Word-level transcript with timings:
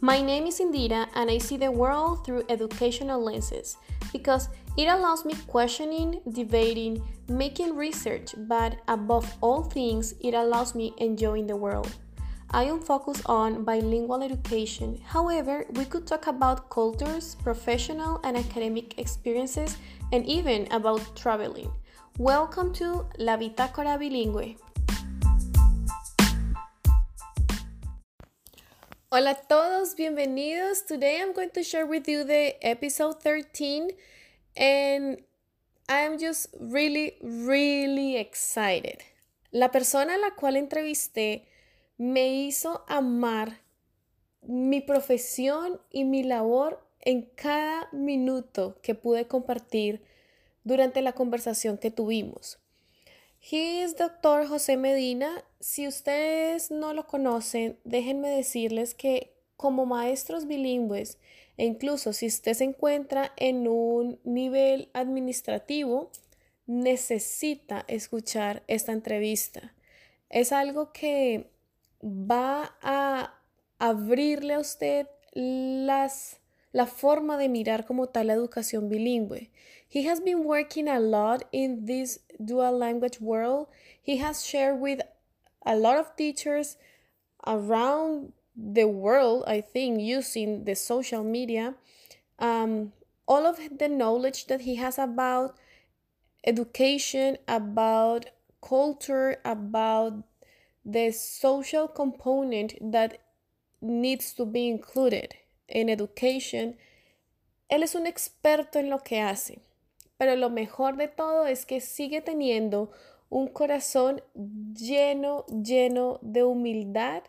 My 0.00 0.22
name 0.22 0.46
is 0.46 0.60
Indira 0.60 1.08
and 1.16 1.28
I 1.28 1.38
see 1.38 1.56
the 1.56 1.72
world 1.72 2.24
through 2.24 2.44
educational 2.48 3.20
lenses 3.20 3.76
because 4.12 4.48
it 4.76 4.86
allows 4.86 5.24
me 5.24 5.34
questioning, 5.48 6.20
debating, 6.30 7.02
making 7.28 7.74
research, 7.74 8.32
but 8.46 8.78
above 8.86 9.26
all 9.40 9.64
things, 9.64 10.14
it 10.22 10.34
allows 10.34 10.76
me 10.76 10.94
enjoying 10.98 11.48
the 11.48 11.56
world. 11.56 11.90
I 12.52 12.62
am 12.66 12.80
focused 12.80 13.22
on 13.26 13.64
bilingual 13.64 14.22
education. 14.22 15.02
However, 15.04 15.66
we 15.70 15.84
could 15.84 16.06
talk 16.06 16.28
about 16.28 16.70
cultures, 16.70 17.34
professional 17.42 18.20
and 18.22 18.36
academic 18.36 19.00
experiences, 19.00 19.78
and 20.12 20.24
even 20.26 20.68
about 20.70 21.16
traveling. 21.16 21.72
Welcome 22.18 22.72
to 22.74 23.04
La 23.18 23.36
Bitácora 23.36 23.98
Bilingüe. 23.98 24.58
Hola 29.10 29.30
a 29.30 29.34
todos, 29.36 29.94
bienvenidos. 29.94 30.84
Today 30.84 31.22
I'm 31.22 31.32
going 31.32 31.48
to 31.54 31.62
share 31.62 31.86
with 31.86 32.06
you 32.06 32.24
the 32.24 32.56
episode 32.60 33.22
13 33.22 33.88
and 34.54 35.22
I'm 35.88 36.18
just 36.18 36.54
really, 36.60 37.14
really 37.22 38.18
excited. 38.18 38.98
La 39.50 39.70
persona 39.70 40.16
a 40.16 40.18
la 40.18 40.32
cual 40.32 40.56
entrevisté 40.56 41.46
me 41.96 42.28
hizo 42.28 42.84
amar 42.86 43.62
mi 44.42 44.82
profesión 44.82 45.80
y 45.90 46.04
mi 46.04 46.22
labor 46.22 46.78
en 47.00 47.30
cada 47.34 47.88
minuto 47.92 48.76
que 48.82 48.94
pude 48.94 49.26
compartir 49.26 50.02
durante 50.64 51.00
la 51.00 51.14
conversación 51.14 51.78
que 51.78 51.90
tuvimos. 51.90 52.58
He 53.40 53.82
is 53.82 53.96
Dr. 53.96 54.46
José 54.46 54.76
Medina. 54.76 55.44
Si 55.60 55.86
ustedes 55.86 56.70
no 56.70 56.92
lo 56.92 57.06
conocen, 57.06 57.78
déjenme 57.84 58.28
decirles 58.28 58.94
que 58.94 59.34
como 59.56 59.86
maestros 59.86 60.46
bilingües, 60.46 61.18
e 61.56 61.64
incluso 61.64 62.12
si 62.12 62.26
usted 62.26 62.54
se 62.54 62.64
encuentra 62.64 63.32
en 63.36 63.66
un 63.66 64.20
nivel 64.24 64.90
administrativo, 64.92 66.10
necesita 66.66 67.84
escuchar 67.88 68.62
esta 68.68 68.92
entrevista. 68.92 69.74
Es 70.30 70.52
algo 70.52 70.92
que 70.92 71.50
va 72.02 72.76
a 72.82 73.34
abrirle 73.78 74.54
a 74.54 74.60
usted 74.60 75.08
las, 75.32 76.37
la 76.72 76.86
forma 76.86 77.38
de 77.38 77.48
mirar 77.48 77.86
como 77.86 78.06
tal 78.06 78.26
la 78.28 78.34
educación 78.34 78.88
bilingüe. 78.88 79.50
He 79.88 80.02
has 80.08 80.20
been 80.20 80.44
working 80.44 80.88
a 80.88 81.00
lot 81.00 81.44
in 81.50 81.86
this 81.86 82.20
dual 82.44 82.76
language 82.76 83.20
world. 83.20 83.68
He 84.02 84.18
has 84.18 84.44
shared 84.44 84.80
with 84.80 85.00
a 85.64 85.76
lot 85.76 85.96
of 85.96 86.14
teachers 86.16 86.76
around 87.46 88.32
the 88.54 88.84
world, 88.84 89.44
I 89.46 89.60
think, 89.60 90.00
using 90.00 90.64
the 90.64 90.74
social 90.74 91.24
media, 91.24 91.74
um, 92.38 92.92
all 93.26 93.46
of 93.46 93.58
the 93.78 93.88
knowledge 93.88 94.46
that 94.46 94.62
he 94.62 94.76
has 94.76 94.98
about 94.98 95.56
education, 96.44 97.38
about 97.46 98.26
culture, 98.60 99.40
about 99.44 100.24
the 100.84 101.12
social 101.12 101.88
component 101.88 102.74
that 102.80 103.20
needs 103.80 104.32
to 104.34 104.44
be 104.44 104.68
included 104.68 105.34
in 105.68 105.88
education. 105.88 106.76
Él 107.68 107.82
es 107.82 107.94
un 107.94 108.06
experto 108.06 108.78
en 108.78 108.90
lo 108.90 108.98
que 109.00 109.20
hace. 109.20 109.60
pero 110.18 110.34
lo 110.34 110.50
mejor 110.50 110.96
de 110.96 111.08
todo 111.08 111.46
es 111.46 111.64
que 111.64 111.80
sigue 111.80 112.20
teniendo 112.20 112.90
un 113.30 113.46
corazón 113.46 114.20
lleno, 114.34 115.46
lleno 115.46 116.18
de 116.22 116.42
humildad 116.42 117.22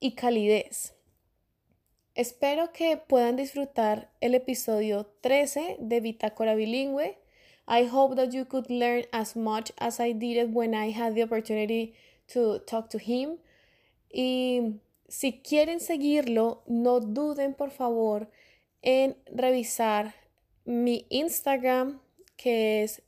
y 0.00 0.12
calidez. 0.12 0.94
Espero 2.14 2.72
que 2.72 2.96
puedan 2.96 3.36
disfrutar 3.36 4.10
el 4.20 4.34
episodio 4.34 5.06
13 5.20 5.76
de 5.78 6.00
Bitácora 6.00 6.56
Bilingüe. 6.56 7.16
I 7.68 7.88
hope 7.92 8.16
that 8.16 8.32
you 8.32 8.44
could 8.44 8.68
learn 8.68 9.04
as 9.12 9.36
much 9.36 9.72
as 9.78 10.00
I 10.00 10.12
did 10.12 10.52
when 10.52 10.74
I 10.74 10.90
had 10.90 11.14
the 11.14 11.22
opportunity 11.22 11.94
to 12.32 12.58
talk 12.60 12.88
to 12.90 12.98
him. 12.98 13.38
Si 15.08 15.40
quieren 15.40 15.80
seguirlo, 15.80 16.62
no 16.66 17.00
duden 17.00 17.54
por 17.54 17.70
favor 17.70 18.30
en 18.82 19.16
revisar 19.26 20.14
mi 20.64 21.06
Instagram, 21.08 22.00
que 22.36 22.82
es 22.82 23.02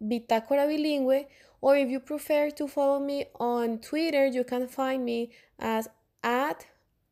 Bitácora 0.00 0.66
Bilingüe, 0.66 1.28
or 1.60 1.76
if 1.76 1.88
you 1.88 2.00
prefer 2.00 2.50
to 2.50 2.66
follow 2.68 2.98
me 3.00 3.28
on 3.38 3.78
Twitter, 3.78 4.26
you 4.26 4.44
can 4.44 4.68
find 4.68 5.04
me 5.04 5.30
as 5.58 5.88
at 6.22 6.66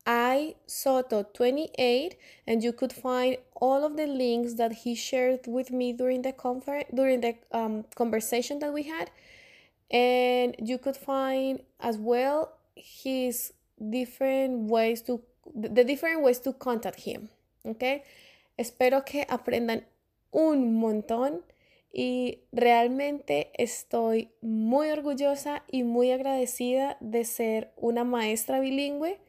isoto28 0.05 2.17
and 2.45 2.61
you 2.61 2.73
could 2.73 2.91
find 2.91 3.37
all 3.55 3.85
of 3.85 3.95
the 3.95 4.05
links 4.05 4.55
that 4.55 4.73
he 4.83 4.95
shared 4.95 5.47
with 5.47 5.71
me 5.71 5.93
during 5.93 6.23
the 6.23 6.33
conference 6.33 6.89
during 6.93 7.21
the 7.21 7.37
um, 7.51 7.85
conversation 7.95 8.59
that 8.59 8.73
we 8.73 8.83
had. 8.83 9.09
And 9.89 10.57
you 10.59 10.77
could 10.77 10.97
find 10.97 11.61
as 11.79 11.97
well 11.97 12.57
his 12.75 13.53
different 13.89 14.69
ways 14.69 15.03
to 15.03 15.21
the 15.53 15.83
different 15.83 16.21
ways 16.21 16.41
to 16.41 16.53
contact 16.57 16.99
him 17.05 17.29
okay 17.65 18.03
espero 18.57 19.03
que 19.05 19.25
aprendan 19.29 19.85
un 20.31 20.75
montón 20.75 21.43
y 21.91 22.39
realmente 22.51 23.51
estoy 23.53 24.31
muy 24.41 24.89
orgullosa 24.89 25.63
y 25.69 25.83
muy 25.83 26.11
agradecida 26.11 26.97
de 27.01 27.23
ser 27.23 27.71
una 27.77 28.03
maestra 28.03 28.59
bilingüe 28.59 29.19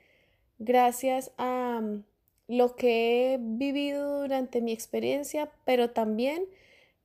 gracias 0.59 1.33
a 1.37 1.81
mm, 1.83 2.05
lo 2.49 2.77
que 2.77 3.35
he 3.35 3.39
vivido 3.41 4.21
durante 4.21 4.61
mi 4.61 4.73
experiencia, 4.73 5.51
pero 5.65 5.91
también 5.91 6.45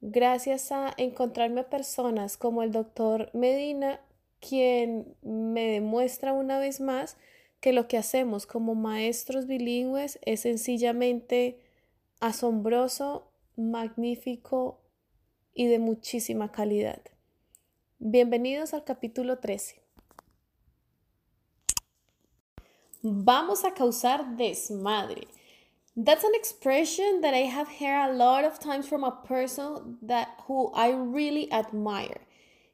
gracias 0.01 0.71
a 0.71 0.93
encontrarme 0.97 1.63
personas 1.63 2.37
como 2.37 2.63
el 2.63 2.71
doctor 2.71 3.29
Medina, 3.33 4.01
quien 4.39 5.15
me 5.21 5.67
demuestra 5.67 6.33
una 6.33 6.59
vez 6.59 6.79
más 6.79 7.17
que 7.59 7.73
lo 7.73 7.87
que 7.87 7.97
hacemos 7.97 8.45
como 8.45 8.75
maestros 8.75 9.45
bilingües 9.45 10.19
es 10.23 10.41
sencillamente 10.41 11.59
asombroso 12.19 13.31
magnífico 13.57 14.79
y 15.53 15.67
de 15.67 15.79
muchísima 15.79 16.51
calidad. 16.51 17.01
Bienvenidos 17.99 18.73
al 18.73 18.85
capítulo 18.85 19.39
13. 19.39 19.81
Vamos 23.01 23.65
a 23.65 23.73
causar 23.73 24.37
desmadre. 24.37 25.27
That's 25.95 26.23
an 26.23 26.33
expression 26.33 27.21
that 27.21 27.33
I 27.33 27.45
have 27.47 27.67
heard 27.67 28.09
a 28.09 28.13
lot 28.13 28.45
of 28.45 28.59
times 28.59 28.87
from 28.87 29.03
a 29.03 29.21
person 29.23 29.97
that 30.01 30.29
who 30.47 30.71
I 30.73 30.91
really 30.91 31.51
admire. 31.51 32.21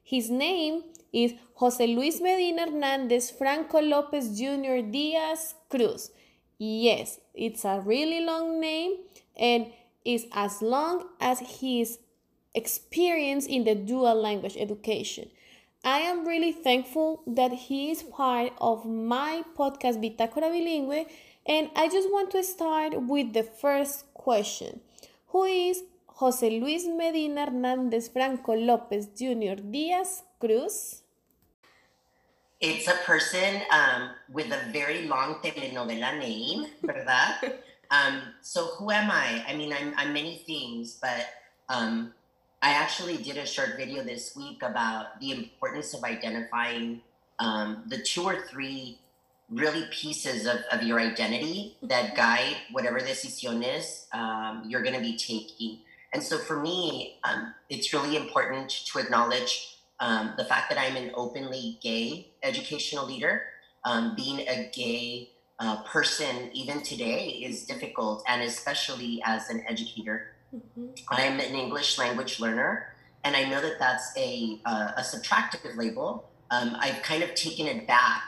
His 0.04 0.30
name 0.30 0.84
is 1.16 1.32
José 1.58 1.86
Luis 1.96 2.20
Medina 2.20 2.66
Hernández 2.66 3.32
Franco 3.32 3.80
López 3.80 4.36
Jr. 4.36 4.82
Díaz 4.92 5.54
Cruz. 5.70 6.10
Yes, 6.58 7.20
it's 7.32 7.64
a 7.64 7.80
really 7.80 8.20
long 8.20 8.60
name 8.60 8.98
and 9.34 9.72
is 10.04 10.26
as 10.32 10.60
long 10.60 11.06
as 11.18 11.38
his 11.60 11.98
experience 12.54 13.46
in 13.46 13.64
the 13.64 13.74
dual 13.74 14.14
language 14.14 14.58
education. 14.58 15.30
I 15.82 16.00
am 16.00 16.26
really 16.26 16.52
thankful 16.52 17.22
that 17.26 17.52
he 17.52 17.90
is 17.90 18.02
part 18.02 18.52
of 18.60 18.84
my 18.84 19.42
podcast 19.56 20.02
Bitácora 20.04 20.50
Bilingüe, 20.52 21.06
and 21.46 21.70
I 21.74 21.88
just 21.88 22.10
want 22.10 22.30
to 22.32 22.42
start 22.42 22.92
with 23.00 23.32
the 23.32 23.42
first 23.42 24.04
question 24.12 24.80
Who 25.28 25.44
is 25.44 25.82
José 26.20 26.60
Luis 26.60 26.86
Medina 26.86 27.46
Hernández 27.46 28.12
Franco 28.12 28.52
López 28.52 29.08
Jr. 29.16 29.62
Díaz 29.62 30.22
Cruz? 30.38 31.05
It's 32.60 32.88
a 32.88 32.94
person 33.04 33.60
um, 33.70 34.10
with 34.32 34.50
a 34.50 34.72
very 34.72 35.06
long 35.06 35.36
telenovela 35.42 36.18
name, 36.18 36.66
¿verdad? 36.82 37.54
Um, 37.88 38.34
so 38.40 38.66
who 38.66 38.90
am 38.90 39.12
I? 39.12 39.44
I 39.46 39.54
mean, 39.54 39.72
I'm, 39.72 39.94
I'm 39.96 40.12
many 40.12 40.42
things, 40.44 40.98
but 41.00 41.24
um, 41.68 42.12
I 42.60 42.70
actually 42.70 43.16
did 43.18 43.36
a 43.36 43.46
short 43.46 43.76
video 43.76 44.02
this 44.02 44.34
week 44.34 44.62
about 44.64 45.20
the 45.20 45.30
importance 45.30 45.94
of 45.94 46.02
identifying 46.02 47.02
um, 47.38 47.84
the 47.86 47.98
two 47.98 48.24
or 48.24 48.42
three 48.42 48.98
really 49.50 49.84
pieces 49.92 50.46
of, 50.46 50.56
of 50.72 50.82
your 50.82 50.98
identity 50.98 51.76
that 51.82 52.16
guide 52.16 52.56
whatever 52.72 52.98
decision 52.98 53.62
is 53.62 54.06
um, 54.12 54.64
you're 54.66 54.82
going 54.82 54.96
to 54.96 55.00
be 55.00 55.16
taking. 55.16 55.78
And 56.12 56.20
so 56.20 56.38
for 56.38 56.60
me, 56.60 57.18
um, 57.22 57.54
it's 57.70 57.92
really 57.92 58.16
important 58.16 58.70
to 58.70 58.98
acknowledge 58.98 59.75
um, 60.00 60.34
the 60.36 60.44
fact 60.44 60.68
that 60.70 60.78
I'm 60.78 60.96
an 60.96 61.12
openly 61.14 61.78
gay 61.82 62.28
educational 62.42 63.06
leader, 63.06 63.42
being 64.16 64.40
a 64.48 64.70
gay 64.74 65.30
uh, 65.58 65.82
person 65.84 66.50
even 66.52 66.82
today 66.82 67.28
is 67.28 67.64
difficult, 67.64 68.22
and 68.28 68.42
especially 68.42 69.22
as 69.24 69.48
an 69.48 69.64
educator. 69.68 70.32
Mm-hmm. 70.54 70.86
I'm 71.08 71.40
an 71.40 71.54
English 71.54 71.98
language 71.98 72.40
learner, 72.40 72.94
and 73.24 73.34
I 73.34 73.44
know 73.44 73.60
that 73.60 73.78
that's 73.78 74.12
a, 74.16 74.60
uh, 74.64 74.92
a 74.96 75.00
subtractive 75.00 75.76
label. 75.76 76.28
Um, 76.50 76.76
I've 76.78 77.02
kind 77.02 77.22
of 77.22 77.34
taken 77.34 77.66
it 77.66 77.86
back 77.86 78.22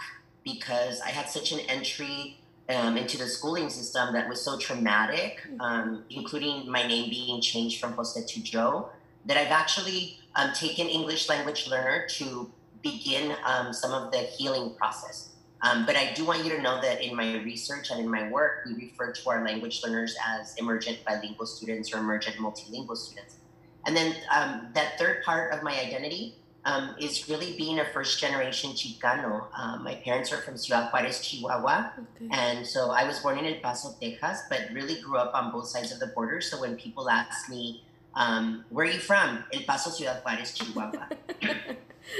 because 0.44 1.00
I 1.00 1.11
had 1.11 1.29
such 1.29 1.53
an 1.53 1.61
entry 1.61 2.38
um, 2.69 2.97
into 2.97 3.17
the 3.17 3.29
schooling 3.29 3.71
system 3.71 4.12
that 4.14 4.29
was 4.29 4.43
so 4.43 4.59
traumatic, 4.59 5.47
um, 5.61 6.05
including 6.11 6.71
my 6.71 6.87
name 6.87 7.11
being 7.11 7.41
changed 7.41 7.81
from 7.81 7.93
Jose 7.93 8.21
to 8.26 8.43
Joe, 8.43 8.88
that 9.26 9.37
I've 9.37 9.53
actually 9.53 10.19
um, 10.38 10.52
taken 10.55 10.87
English 10.87 11.29
language 11.29 11.69
learner 11.69 12.06
to 12.08 12.50
begin 12.82 13.35
um, 13.44 13.73
some 13.73 13.93
of 13.93 14.12
the 14.12 14.19
healing 14.19 14.75
process. 14.76 15.35
Um, 15.61 15.85
but 15.85 15.96
I 15.96 16.14
do 16.14 16.25
want 16.25 16.44
you 16.44 16.50
to 16.55 16.62
know 16.62 16.81
that 16.81 17.02
in 17.02 17.17
my 17.17 17.38
research 17.43 17.90
and 17.90 17.99
in 17.99 18.08
my 18.08 18.31
work, 18.31 18.64
we 18.64 18.75
refer 18.75 19.12
to 19.12 19.31
our 19.31 19.44
language 19.44 19.82
learners 19.82 20.17
as 20.25 20.55
emergent 20.56 21.05
bilingual 21.05 21.46
students 21.46 21.93
or 21.93 21.99
emergent 21.99 22.37
multilingual 22.37 22.96
students. 22.96 23.38
And 23.85 23.96
then 23.96 24.14
um, 24.32 24.69
that 24.75 24.96
third 24.99 25.25
part 25.25 25.52
of 25.52 25.64
my 25.64 25.73
identity 25.73 26.37
um, 26.64 26.94
is 27.00 27.29
really 27.29 27.56
being 27.56 27.81
a 27.81 27.85
first 27.87 28.20
generation 28.20 28.70
Chicano. 28.70 29.46
Um, 29.58 29.82
my 29.82 29.96
parents 29.96 30.32
are 30.32 30.38
from 30.43 30.56
Ciudad 30.56 30.90
Juarez, 30.93 31.20
Chihuahua. 31.20 31.93
Okay. 31.99 32.29
And 32.31 32.64
so 32.64 32.90
I 32.90 33.05
was 33.05 33.19
born 33.19 33.38
in 33.38 33.46
El 33.46 33.61
Paso, 33.61 33.96
Texas, 34.00 34.43
but 34.49 34.69
really 34.73 35.00
grew 35.00 35.17
up 35.17 35.35
on 35.35 35.50
both 35.50 35.67
sides 35.67 35.90
of 35.90 35.99
the 35.99 36.08
border. 36.08 36.40
So 36.40 36.61
when 36.61 36.76
people 36.76 37.11
ask 37.11 37.49
me, 37.49 37.82
um, 38.19 38.65
where 38.69 38.85
are 38.85 38.91
you 38.91 38.99
from? 38.99 39.44
El 39.53 39.62
Paso, 39.62 39.91
Ciudad 39.91 40.20
Juarez, 40.25 40.53
Chihuahua. 40.53 41.06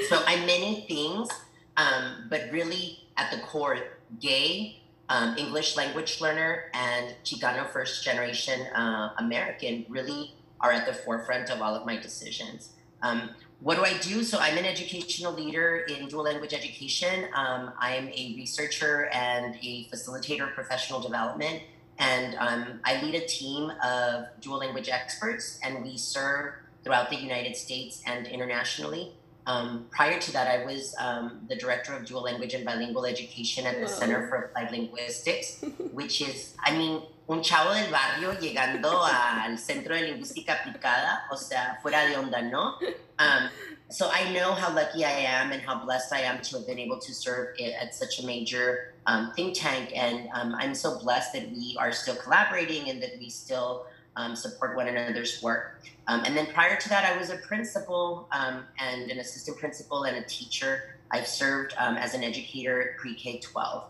so 0.09 0.23
I'm 0.27 0.47
many 0.47 0.87
things, 0.87 1.29
um, 1.77 2.29
but 2.31 2.43
really 2.53 3.01
at 3.17 3.33
the 3.33 3.39
core, 3.39 3.79
gay, 4.21 4.81
um, 5.09 5.37
English 5.37 5.77
language 5.77 6.21
learner, 6.21 6.71
and 6.73 7.17
Chicano 7.25 7.67
first 7.67 8.05
generation 8.05 8.61
uh, 8.75 9.11
American 9.19 9.87
really 9.89 10.35
are 10.61 10.71
at 10.71 10.87
the 10.87 10.95
forefront 10.95 11.51
of 11.51 11.61
all 11.61 11.75
of 11.75 11.85
my 11.85 11.97
decisions. 11.97 12.71
Um, 13.03 13.31
what 13.61 13.77
do 13.77 13.85
I 13.85 13.99
do? 13.99 14.23
So 14.23 14.39
I'm 14.39 14.57
an 14.57 14.65
educational 14.65 15.33
leader 15.33 15.79
in 15.89 16.07
dual 16.07 16.23
language 16.23 16.55
education. 16.55 17.25
Um, 17.35 17.73
I'm 17.77 18.07
a 18.09 18.35
researcher 18.37 19.09
and 19.13 19.57
a 19.57 19.89
facilitator 19.93 20.49
of 20.49 20.55
professional 20.55 21.01
development. 21.01 21.63
And 21.99 22.37
um, 22.39 22.81
I 22.85 23.03
lead 23.03 23.15
a 23.15 23.27
team 23.27 23.73
of 23.85 24.27
dual 24.41 24.59
language 24.59 24.89
experts, 24.89 25.59
and 25.63 25.83
we 25.83 25.97
serve 25.97 26.55
throughout 26.85 27.11
the 27.11 27.17
United 27.17 27.57
States 27.57 28.03
and 28.07 28.27
internationally. 28.27 29.13
Um, 29.47 29.87
prior 29.91 30.21
to 30.21 30.33
that, 30.33 30.47
I 30.47 30.65
was 30.65 30.95
um, 31.01 31.41
the 31.49 31.57
director 31.57 31.95
of 31.95 32.05
dual 32.05 32.23
language 32.23 32.55
and 32.55 32.65
bilingual 32.65 33.07
education 33.07 33.67
at 33.67 33.77
the 33.77 33.87
Whoa. 33.87 33.99
Center 33.99 34.29
for 34.29 34.37
Applied 34.37 34.71
Linguistics, 34.73 35.65
which 35.93 36.21
is, 36.21 36.55
I 36.63 36.77
mean, 36.77 37.03
un 37.29 37.43
chavo 37.43 37.73
del 37.75 37.91
barrio 37.91 38.35
llegando 38.35 39.05
al 39.05 39.57
Centro 39.57 39.95
de 39.95 40.03
Lingüística 40.03 40.51
Aplicada, 40.51 41.25
o 41.31 41.37
sea, 41.37 41.79
fuera 41.83 42.07
de 42.07 42.17
onda, 42.17 42.43
¿no? 42.43 42.79
Um, 43.19 43.49
so 43.91 44.11
I 44.13 44.33
know 44.33 44.53
how 44.53 44.75
lucky 44.75 45.05
I 45.05 45.11
am 45.11 45.53
and 45.53 45.63
how 45.63 45.83
blessed 45.83 46.13
I 46.13 46.21
am 46.21 46.41
to 46.43 46.59
have 46.59 46.67
been 46.67 46.79
able 46.79 46.99
to 46.99 47.15
serve 47.15 47.57
at 47.61 47.95
such 47.95 48.21
a 48.21 48.27
major 48.27 48.95
um, 49.09 49.33
think 49.33 49.55
tank. 49.55 49.91
And 49.97 50.29
um, 50.35 50.55
I'm 50.55 50.75
so 50.75 50.99
blessed 50.99 51.33
that 51.33 51.51
we 51.51 51.77
are 51.81 51.91
still 51.91 52.15
collaborating 52.15 52.91
and 52.91 53.03
that 53.03 53.19
we 53.19 53.31
still 53.31 53.87
um, 54.17 54.37
support 54.37 54.77
one 54.77 54.87
another's 54.87 55.43
work. 55.43 55.81
Um, 56.07 56.23
and 56.25 56.37
then 56.37 56.47
prior 56.47 56.77
to 56.79 56.89
that, 56.91 57.05
I 57.05 57.17
was 57.17 57.31
a 57.31 57.39
principal 57.39 58.29
um, 58.33 58.65
and 58.79 59.11
an 59.11 59.19
assistant 59.19 59.59
principal 59.59 60.05
and 60.05 60.17
a 60.17 60.23
teacher. 60.23 60.95
I've 61.11 61.27
served 61.27 61.75
um, 61.79 61.97
as 61.97 62.15
an 62.15 62.23
educator 62.23 62.97
pre 62.99 63.15
K 63.15 63.41
12. 63.41 63.85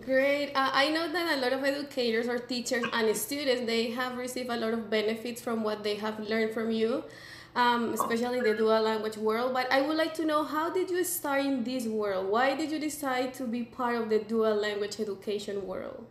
Great. 0.00 0.52
Uh, 0.54 0.70
I 0.72 0.90
know 0.90 1.12
that 1.12 1.38
a 1.38 1.40
lot 1.40 1.52
of 1.52 1.64
educators 1.64 2.28
or 2.28 2.38
teachers 2.38 2.84
and 2.92 3.16
students 3.16 3.66
they 3.66 3.90
have 3.90 4.16
received 4.16 4.48
a 4.48 4.56
lot 4.56 4.72
of 4.72 4.88
benefits 4.88 5.40
from 5.40 5.62
what 5.64 5.82
they 5.82 5.96
have 5.96 6.20
learned 6.20 6.54
from 6.54 6.70
you, 6.70 7.04
um, 7.54 7.92
especially 7.94 8.40
the 8.40 8.54
dual 8.54 8.80
language 8.82 9.16
world. 9.16 9.52
But 9.52 9.70
I 9.70 9.82
would 9.82 9.96
like 9.96 10.14
to 10.14 10.24
know 10.24 10.44
how 10.44 10.70
did 10.70 10.90
you 10.90 11.04
start 11.04 11.44
in 11.44 11.64
this 11.64 11.86
world? 11.86 12.28
Why 12.28 12.54
did 12.54 12.70
you 12.70 12.78
decide 12.78 13.34
to 13.34 13.44
be 13.44 13.62
part 13.62 13.96
of 13.96 14.08
the 14.08 14.18
dual 14.18 14.54
language 14.54 15.00
education 15.00 15.66
world? 15.66 16.06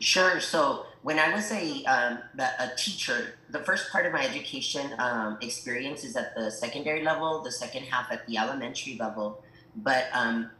Sure. 0.00 0.40
So 0.40 0.86
when 1.02 1.18
I 1.18 1.34
was 1.34 1.52
a 1.52 1.84
um, 1.84 2.18
a 2.38 2.70
teacher, 2.76 3.34
the 3.50 3.60
first 3.60 3.92
part 3.92 4.06
of 4.06 4.12
my 4.12 4.24
education 4.24 4.90
um, 4.98 5.36
experience 5.42 6.04
is 6.04 6.16
at 6.16 6.34
the 6.34 6.50
secondary 6.50 7.02
level, 7.02 7.42
the 7.42 7.52
second 7.52 7.84
half 7.84 8.10
at 8.10 8.26
the 8.26 8.38
elementary 8.38 8.96
level. 8.98 9.42
But 9.76 10.08
um, 10.12 10.50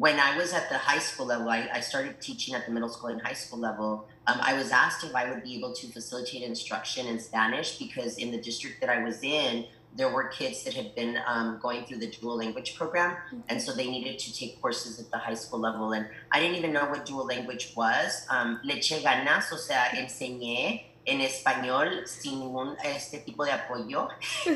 when 0.00 0.18
I 0.18 0.34
was 0.34 0.54
at 0.54 0.70
the 0.70 0.78
high 0.78 0.98
school 0.98 1.26
level, 1.26 1.50
I, 1.50 1.68
I, 1.74 1.80
started 1.80 2.22
teaching 2.22 2.54
at 2.54 2.64
the 2.64 2.72
middle 2.72 2.88
school 2.88 3.10
and 3.10 3.20
high 3.20 3.34
school 3.34 3.58
level. 3.58 4.08
Um, 4.26 4.38
I 4.40 4.54
was 4.54 4.70
asked 4.70 5.04
if 5.04 5.14
I 5.14 5.28
would 5.28 5.42
be 5.44 5.58
able 5.58 5.74
to 5.74 5.86
facilitate 5.88 6.40
instruction 6.40 7.06
in 7.06 7.18
Spanish 7.18 7.78
because 7.78 8.16
in 8.16 8.30
the 8.30 8.40
district 8.40 8.80
that 8.80 8.88
I 8.88 9.04
was 9.04 9.22
in, 9.22 9.66
there 9.94 10.08
were 10.08 10.28
kids 10.28 10.64
that 10.64 10.72
had 10.72 10.94
been 10.94 11.18
um, 11.26 11.58
going 11.60 11.84
through 11.84 11.98
the 11.98 12.10
dual 12.10 12.38
language 12.38 12.76
program, 12.76 13.14
and 13.50 13.60
so 13.60 13.74
they 13.74 13.90
needed 13.90 14.18
to 14.20 14.34
take 14.34 14.58
courses 14.62 14.98
at 14.98 15.10
the 15.10 15.18
high 15.18 15.34
school 15.34 15.60
level. 15.60 15.92
And 15.92 16.06
I 16.32 16.40
didn't 16.40 16.56
even 16.56 16.72
know 16.72 16.86
what 16.86 17.04
dual 17.04 17.26
language 17.26 17.74
was. 17.76 18.26
Um, 18.30 18.58
le 18.64 18.76
eché 18.76 19.02
ganas, 19.02 19.52
o 19.52 19.56
sea, 19.58 19.90
enseñé 19.96 20.84
en 21.06 21.20
español 21.20 22.06
sin 22.06 22.40
ningún 22.40 22.76
este 22.84 23.24
tipo 23.24 23.44
de 23.44 23.52
apoyo, 23.52 24.08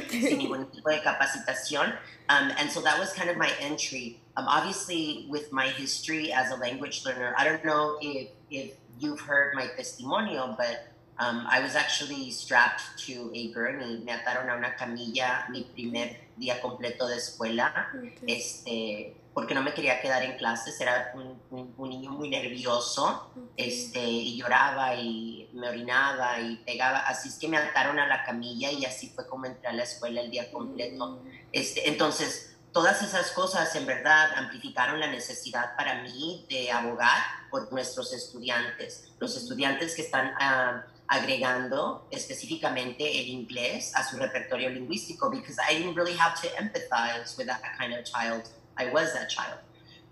sin 0.09 0.39
ningún 0.39 0.71
tipo 0.71 0.91
de 0.91 1.01
capacitación. 1.01 1.97
Um, 2.29 2.53
and 2.59 2.71
so 2.71 2.81
that 2.81 2.99
was 2.99 3.13
kind 3.13 3.31
of 3.31 3.37
my 3.37 3.51
entry. 3.61 4.21
Um, 4.37 4.47
obviously, 4.49 5.27
with 5.29 5.53
my 5.53 5.69
history 5.69 6.33
as 6.33 6.51
a 6.51 6.57
language 6.57 7.05
learner, 7.05 7.35
I 7.37 7.45
don't 7.45 7.65
know 7.65 7.99
if, 8.01 8.29
if 8.51 8.73
you've 8.99 9.21
heard 9.21 9.55
my 9.55 9.69
testimonial, 9.77 10.55
but 10.57 10.89
Um, 11.17 11.47
I 11.49 11.61
was 11.61 11.77
actually 11.77 12.33
strapped 12.33 12.99
to 13.07 13.31
a 13.33 13.53
gurney. 13.53 14.03
Me 14.05 14.11
ataron 14.11 14.51
a 14.51 14.57
una 14.57 14.75
camilla 14.77 15.47
mi 15.49 15.63
primer 15.63 16.11
día 16.37 16.61
completo 16.61 17.07
de 17.07 17.17
escuela, 17.17 17.91
este, 18.27 19.17
porque 19.33 19.55
no 19.55 19.63
me 19.63 19.75
quería 19.75 20.01
quedar 20.01 20.23
en 20.23 20.37
clases. 20.37 20.81
Era 20.81 21.13
un, 21.15 21.75
un, 21.77 21.89
niño 21.89 22.11
muy 22.11 22.29
nervioso, 22.29 23.31
este, 23.57 24.01
y 24.01 24.37
lloraba 24.37 24.95
y 24.95 25.51
me 25.53 25.69
orinaba 25.69 26.41
y 26.41 26.57
pegaba. 26.59 27.01
Así 27.01 27.29
es 27.29 27.39
que 27.39 27.49
me 27.49 27.57
ataron 27.57 27.99
a 27.99 28.07
la 28.07 28.25
camilla 28.25 28.71
y 28.71 28.85
así 28.85 29.11
fue 29.11 29.27
como 29.27 29.47
entré 29.47 29.69
a 29.69 29.73
la 29.73 29.83
escuela 29.83 30.21
el 30.21 30.31
día 30.31 30.51
completo. 30.51 31.07
Mm. 31.07 31.29
Este, 31.53 31.89
entonces, 31.89 32.55
todas 32.75 33.03
esas 33.03 33.31
cosas 33.31 33.75
en 33.77 33.87
verdad 33.87 34.31
amplificaron 34.37 34.99
la 34.99 35.07
necesidad 35.07 35.77
para 35.77 36.03
mí 36.03 36.45
de 36.51 36.73
abogar 36.73 37.23
por 37.49 37.73
nuestros 37.73 38.13
estudiantes, 38.13 39.13
los 39.21 39.37
estudiantes 39.37 39.95
que 39.95 40.03
están 40.03 40.35
uh, 40.35 40.94
agregando 41.09 42.03
específicamente 42.11 43.21
el 43.21 43.29
inglés 43.29 43.93
a 43.95 44.03
su 44.03 44.17
repertorio 44.17 44.71
lingüístico 44.71 45.31
because 45.31 45.59
I 45.59 45.75
didn't 45.75 45.95
really 45.95 46.15
have 46.15 46.41
to 46.43 46.49
empathize 46.57 47.37
with 47.37 47.47
that 47.47 47.63
kind 47.79 47.93
of 47.93 48.05
child. 48.05 48.49
I 48.77 48.87
was 48.91 49.13
that 49.13 49.29
child. 49.29 49.59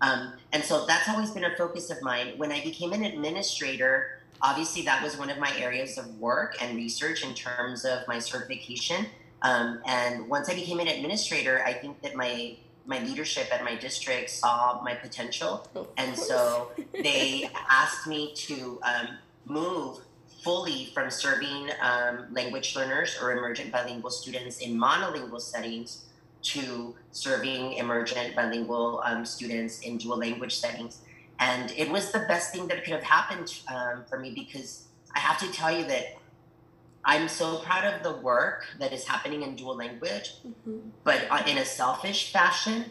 Um, 0.01 0.33
and 0.51 0.63
so 0.63 0.85
that's 0.85 1.07
always 1.09 1.31
been 1.31 1.45
a 1.45 1.55
focus 1.55 1.89
of 1.89 2.01
mine. 2.01 2.33
When 2.37 2.51
I 2.51 2.61
became 2.61 2.93
an 2.93 3.03
administrator, 3.03 4.19
obviously 4.41 4.83
that 4.83 5.01
was 5.01 5.17
one 5.17 5.29
of 5.29 5.39
my 5.39 5.51
areas 5.57 5.97
of 5.97 6.19
work 6.19 6.61
and 6.61 6.75
research 6.75 7.23
in 7.23 7.33
terms 7.33 7.85
of 7.85 8.07
my 8.07 8.19
certification. 8.19 9.05
Um, 9.41 9.81
and 9.85 10.27
once 10.29 10.49
I 10.49 10.55
became 10.55 10.79
an 10.79 10.87
administrator, 10.87 11.63
I 11.65 11.73
think 11.73 12.01
that 12.01 12.15
my 12.15 12.57
my 12.85 12.99
leadership 12.99 13.47
at 13.53 13.63
my 13.63 13.75
district 13.75 14.29
saw 14.29 14.81
my 14.83 14.93
potential, 14.93 15.65
and 15.95 16.17
so 16.17 16.71
they 16.93 17.49
asked 17.69 18.07
me 18.07 18.33
to 18.35 18.77
um, 18.83 19.07
move 19.45 20.01
fully 20.43 20.91
from 20.93 21.09
serving 21.09 21.69
um, 21.81 22.27
language 22.31 22.75
learners 22.75 23.17
or 23.21 23.31
emergent 23.31 23.71
bilingual 23.71 24.11
students 24.11 24.59
in 24.59 24.77
monolingual 24.77 25.39
settings 25.39 26.05
to 26.41 26.93
serving 27.11 27.73
emergent 27.73 28.35
bilingual 28.35 29.01
um, 29.05 29.25
students 29.25 29.79
in 29.79 29.97
dual 29.97 30.17
language 30.17 30.55
settings. 30.55 30.99
And 31.39 31.71
it 31.71 31.89
was 31.89 32.11
the 32.11 32.19
best 32.19 32.53
thing 32.53 32.67
that 32.67 32.83
could 32.83 32.93
have 32.93 33.03
happened 33.03 33.61
um, 33.73 34.03
for 34.09 34.19
me 34.19 34.31
because 34.31 34.87
I 35.15 35.19
have 35.19 35.39
to 35.39 35.51
tell 35.51 35.75
you 35.75 35.85
that 35.85 36.17
I'm 37.05 37.27
so 37.27 37.57
proud 37.59 37.93
of 37.93 38.03
the 38.03 38.21
work 38.21 38.65
that 38.79 38.93
is 38.93 39.05
happening 39.05 39.43
in 39.43 39.55
dual 39.55 39.75
language, 39.75 40.35
mm-hmm. 40.45 40.89
but 41.03 41.25
uh, 41.29 41.43
in 41.47 41.57
a 41.57 41.65
selfish 41.65 42.31
fashion, 42.31 42.85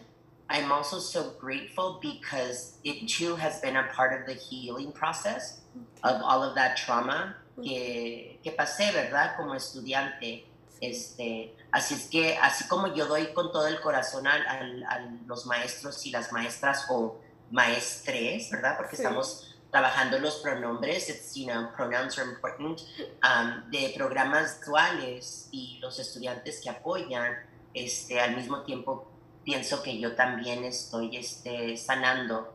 I'm 0.50 0.70
also 0.70 0.98
so 0.98 1.30
grateful 1.38 1.98
because 2.02 2.78
it 2.84 3.08
too 3.08 3.36
has 3.36 3.60
been 3.60 3.76
a 3.76 3.84
part 3.84 4.18
of 4.18 4.26
the 4.26 4.34
healing 4.34 4.92
process 4.92 5.60
of 6.04 6.20
all 6.22 6.42
of 6.42 6.54
that 6.56 6.76
trauma 6.76 7.36
que, 7.62 8.40
que 8.42 8.52
pasé, 8.52 8.92
¿verdad? 8.92 9.36
Como 9.36 9.54
estudiante. 9.54 10.46
Este, 10.80 11.54
así 11.70 11.94
es 11.94 12.08
que, 12.08 12.36
así 12.38 12.66
como 12.66 12.92
yo 12.94 13.06
doy 13.06 13.32
con 13.32 13.52
todo 13.52 13.68
el 13.68 13.80
corazón 13.80 14.26
a, 14.26 14.34
a, 14.34 14.94
a 14.94 15.00
los 15.26 15.46
maestros 15.46 16.04
y 16.06 16.10
las 16.10 16.32
maestras 16.32 16.86
o 16.90 17.20
maestres, 17.50 18.50
¿verdad? 18.50 18.76
Porque 18.76 18.96
sí. 18.96 19.02
estamos 19.02 19.52
trabajando 19.70 20.18
los 20.18 20.36
pronombres, 20.36 21.08
it's, 21.08 21.34
you 21.34 21.46
know, 21.46 21.70
pronouns 21.74 22.18
are 22.18 22.28
important, 22.28 22.80
um, 23.22 23.70
de 23.70 23.92
programas 23.96 24.60
duales 24.64 25.48
y 25.50 25.78
los 25.80 25.98
estudiantes 25.98 26.60
que 26.60 26.68
apoyan, 26.68 27.32
este, 27.72 28.20
al 28.20 28.36
mismo 28.36 28.62
tiempo 28.64 29.08
pienso 29.44 29.82
que 29.82 29.98
yo 29.98 30.14
también 30.14 30.64
estoy 30.64 31.16
este, 31.16 31.76
sanando 31.76 32.54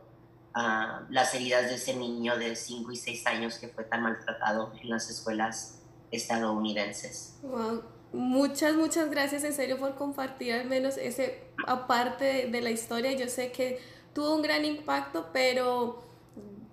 uh, 0.54 1.10
las 1.10 1.34
heridas 1.34 1.68
de 1.68 1.74
ese 1.74 1.94
niño 1.94 2.36
de 2.36 2.56
5 2.56 2.92
y 2.92 2.96
6 2.96 3.26
años 3.26 3.58
que 3.58 3.68
fue 3.68 3.84
tan 3.84 4.02
maltratado 4.02 4.72
en 4.80 4.90
las 4.90 5.10
escuelas 5.10 5.80
estadounidenses. 6.10 7.38
Muchas, 8.12 8.74
muchas 8.74 9.10
gracias 9.10 9.44
en 9.44 9.52
serio 9.52 9.78
por 9.78 9.94
compartir 9.94 10.54
al 10.54 10.66
menos 10.66 10.96
ese 10.96 11.44
aparte 11.66 12.48
de 12.48 12.60
la 12.60 12.70
historia. 12.70 13.12
Yo 13.12 13.28
sé 13.28 13.52
que 13.52 13.80
tuvo 14.14 14.34
un 14.34 14.42
gran 14.42 14.64
impacto, 14.64 15.28
pero 15.32 16.04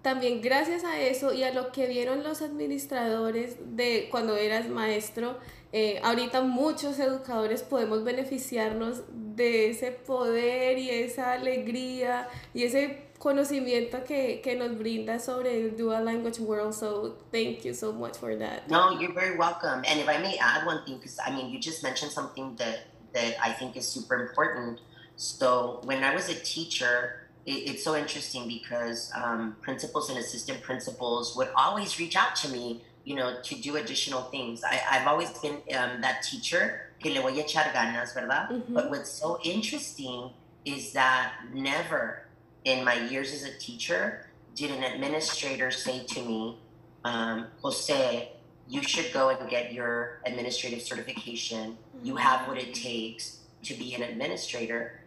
también 0.02 0.42
gracias 0.42 0.84
a 0.84 1.00
eso 1.00 1.34
y 1.34 1.44
a 1.44 1.52
lo 1.52 1.72
que 1.72 1.88
vieron 1.88 2.24
los 2.24 2.42
administradores 2.42 3.58
de 3.76 4.08
cuando 4.12 4.38
eras 4.38 4.70
maestro, 4.70 5.40
eh, 5.78 6.00
ahorita 6.04 6.42
muchos 6.42 6.98
educadores 7.00 7.62
podemos 7.62 8.06
beneficiarnos 8.06 9.02
de 9.12 9.70
ese 9.70 9.92
poder 9.92 10.78
y 10.78 10.90
esa 10.90 11.34
alegría 11.34 12.30
y 12.54 12.64
ese 12.64 13.10
conocimiento 13.20 14.06
que, 14.06 14.40
que 14.42 14.56
nos 14.56 14.78
brinda 14.78 15.20
sobre 15.20 15.60
el 15.60 15.76
dual 15.76 16.06
language 16.06 16.40
world. 16.40 16.74
So 16.74 17.18
thank 17.30 17.66
you 17.66 17.74
so 17.74 17.92
much 17.92 18.16
for 18.18 18.38
that. 18.38 18.70
No, 18.70 18.98
you're 18.98 19.12
very 19.12 19.38
welcome. 19.38 19.84
And 19.86 20.00
if 20.00 20.08
I 20.08 20.18
may 20.20 20.38
add 20.38 20.66
one 20.66 20.86
thing, 20.86 20.96
because 20.96 21.20
I 21.20 21.32
mean, 21.32 21.50
you 21.50 21.60
just 21.60 21.84
mentioned 21.84 22.14
something 22.14 22.56
that, 22.56 22.88
that 23.12 23.36
I 23.44 23.52
think 23.52 23.76
is 23.76 23.86
super 23.86 24.16
important. 24.16 24.80
So 25.18 25.82
when 25.84 26.06
I 26.06 26.16
was 26.16 26.30
a 26.30 26.36
teacher, 26.36 27.28
it, 27.46 27.52
it's 27.52 27.84
so 27.84 27.98
interesting 27.98 28.48
because 28.48 29.12
um, 29.14 29.58
principals 29.62 30.10
and 30.10 30.18
assistant 30.20 30.62
principals 30.62 31.36
would 31.36 31.50
always 31.54 32.00
reach 32.00 32.16
out 32.16 32.34
to 32.38 32.48
me, 32.48 32.82
you 33.06 33.16
know, 33.16 33.38
to 33.44 33.56
do 33.56 33.78
additional 33.78 34.24
things. 34.24 34.64
I, 34.64 34.82
I've 34.92 35.08
always 35.08 35.30
been 35.40 35.62
um, 35.78 36.02
that 36.02 36.24
teacher 36.24 36.92
que 37.00 37.12
le 37.12 37.22
voy 37.22 37.40
a 37.40 37.44
echar 37.44 37.72
ganas, 37.72 38.14
¿verdad? 38.14 38.50
Mhm. 38.50 38.74
But 38.74 38.90
what's 38.90 39.12
so 39.12 39.40
interesting 39.44 40.32
is 40.66 40.92
that 40.94 41.34
never 41.54 42.26
in 42.64 42.84
my 42.84 42.96
years 42.96 43.32
as 43.32 43.44
a 43.44 43.58
teacher 43.60 44.28
did 44.56 44.72
an 44.72 44.84
administrator 44.84 45.70
say 45.70 46.04
to 46.06 46.22
me, 46.22 46.58
um, 47.04 47.48
Jose, 47.62 48.32
you 48.68 48.82
should 48.82 49.14
go 49.14 49.30
and 49.30 49.50
get 49.50 49.72
your 49.72 50.22
administrative 50.26 50.82
certification. 50.82 51.78
You 52.04 52.16
have 52.16 52.48
what 52.48 52.58
it 52.58 52.74
takes 52.74 53.42
to 53.64 53.76
be 53.76 53.94
an 53.94 54.02
administrator. 54.02 55.02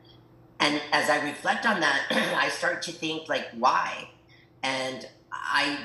And 0.61 0.81
as 0.93 1.11
I 1.11 1.25
reflect 1.25 1.67
on 1.67 1.81
that, 1.81 2.02
I 2.11 2.49
start 2.50 2.83
to 2.83 2.93
think 2.93 3.28
like, 3.28 3.49
why? 3.59 4.09
And 4.62 5.09
I, 5.33 5.78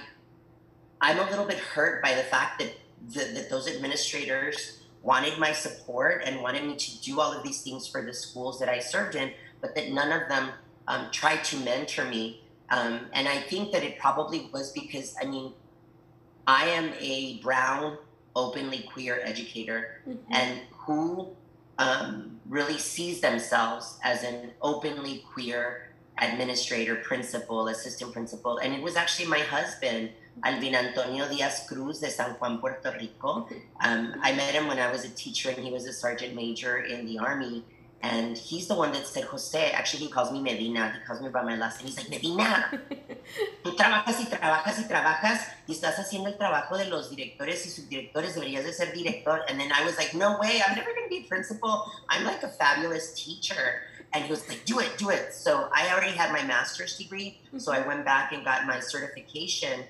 I'm 1.03 1.19
a 1.19 1.29
little 1.29 1.45
bit 1.45 1.59
hurt 1.59 2.01
by 2.01 2.15
the 2.15 2.23
fact 2.23 2.59
that 2.59 2.71
the, 3.09 3.33
that 3.33 3.49
those 3.49 3.67
administrators 3.67 4.79
wanted 5.01 5.37
my 5.37 5.51
support 5.51 6.23
and 6.25 6.41
wanted 6.41 6.63
me 6.63 6.77
to 6.77 7.01
do 7.01 7.19
all 7.19 7.33
of 7.33 7.43
these 7.43 7.61
things 7.61 7.85
for 7.85 8.01
the 8.01 8.13
schools 8.13 8.57
that 8.59 8.69
I 8.69 8.79
served 8.79 9.15
in, 9.15 9.33
but 9.59 9.75
that 9.75 9.91
none 9.91 10.13
of 10.13 10.29
them 10.29 10.51
um, 10.87 11.09
tried 11.11 11.43
to 11.45 11.57
mentor 11.57 12.05
me. 12.05 12.41
Um, 12.69 13.01
and 13.11 13.27
I 13.27 13.41
think 13.41 13.73
that 13.73 13.83
it 13.83 13.99
probably 13.99 14.49
was 14.53 14.71
because, 14.71 15.13
I 15.21 15.25
mean, 15.25 15.51
I 16.47 16.67
am 16.69 16.93
a 16.99 17.39
brown, 17.39 17.97
openly 18.33 18.79
queer 18.93 19.19
educator, 19.23 20.01
Mhm. 20.07 20.17
and 20.31 20.61
who 20.71 21.35
um, 21.79 22.39
really 22.47 22.77
sees 22.77 23.19
themselves 23.19 23.97
as 24.03 24.23
an 24.23 24.51
openly 24.61 25.25
queer 25.33 25.89
administrator, 26.19 26.95
principal, 26.95 27.67
assistant 27.67 28.13
principal. 28.13 28.59
And 28.59 28.73
it 28.73 28.81
was 28.81 28.95
actually 28.95 29.27
my 29.27 29.39
husband, 29.39 30.11
Alvin 30.41 30.75
Antonio 30.75 31.27
Diaz 31.27 31.65
Cruz 31.67 31.99
de 31.99 32.09
San 32.09 32.33
Juan, 32.35 32.59
Puerto 32.59 32.91
Rico. 32.91 33.47
Um, 33.83 34.15
I 34.21 34.33
met 34.33 34.53
him 34.53 34.67
when 34.67 34.79
I 34.79 34.91
was 34.91 35.05
a 35.05 35.09
teacher, 35.09 35.49
and 35.49 35.59
he 35.59 35.71
was 35.71 35.85
a 35.85 35.93
sergeant 35.93 36.35
major 36.35 36.77
in 36.77 37.05
the 37.05 37.19
Army. 37.19 37.63
And 38.03 38.37
he's 38.37 38.67
the 38.67 38.75
one 38.75 38.91
that 38.91 39.07
said, 39.07 39.23
Jose, 39.23 39.71
actually, 39.71 40.03
he 40.03 40.09
calls 40.09 40.29
me 40.29 40.41
Medina. 40.41 40.91
He 40.91 41.05
calls 41.07 41.21
me 41.21 41.29
by 41.29 41.41
my 41.41 41.55
last 41.55 41.79
name. 41.79 41.87
He's 41.87 41.97
like, 41.97 42.09
Medina, 42.09 42.69
tú 43.63 43.77
trabajas 43.77 44.19
y 44.19 44.25
trabajas 44.25 44.77
y 44.77 44.87
trabajas 44.89 45.47
y 45.65 45.71
estás 45.71 45.95
haciendo 45.95 46.27
el 46.27 46.37
trabajo 46.37 46.77
de 46.77 46.89
los 46.89 47.09
directores 47.09 47.65
y 47.65 47.69
subdirectores. 47.69 48.35
Deberías 48.35 48.65
de 48.65 48.73
ser 48.73 48.91
director. 48.91 49.45
And 49.47 49.57
then 49.57 49.71
I 49.71 49.85
was 49.85 49.97
like, 49.97 50.13
no 50.13 50.37
way, 50.37 50.61
I'm 50.67 50.75
never 50.75 50.93
going 50.93 51.07
to 51.07 51.09
be 51.09 51.21
principal. 51.29 51.89
I'm 52.09 52.25
like 52.25 52.43
a 52.43 52.49
fabulous 52.49 53.13
teacher. 53.13 53.83
And 54.11 54.25
he 54.25 54.29
was 54.29 54.49
like, 54.49 54.65
do 54.65 54.79
it, 54.79 54.97
do 54.97 55.09
it. 55.09 55.33
So 55.33 55.69
I 55.73 55.89
already 55.93 56.11
had 56.11 56.33
my 56.33 56.43
master's 56.43 56.97
degree. 56.97 57.39
So 57.57 57.71
I 57.71 57.87
went 57.87 58.03
back 58.03 58.33
and 58.33 58.43
got 58.43 58.67
my 58.67 58.81
certification. 58.81 59.85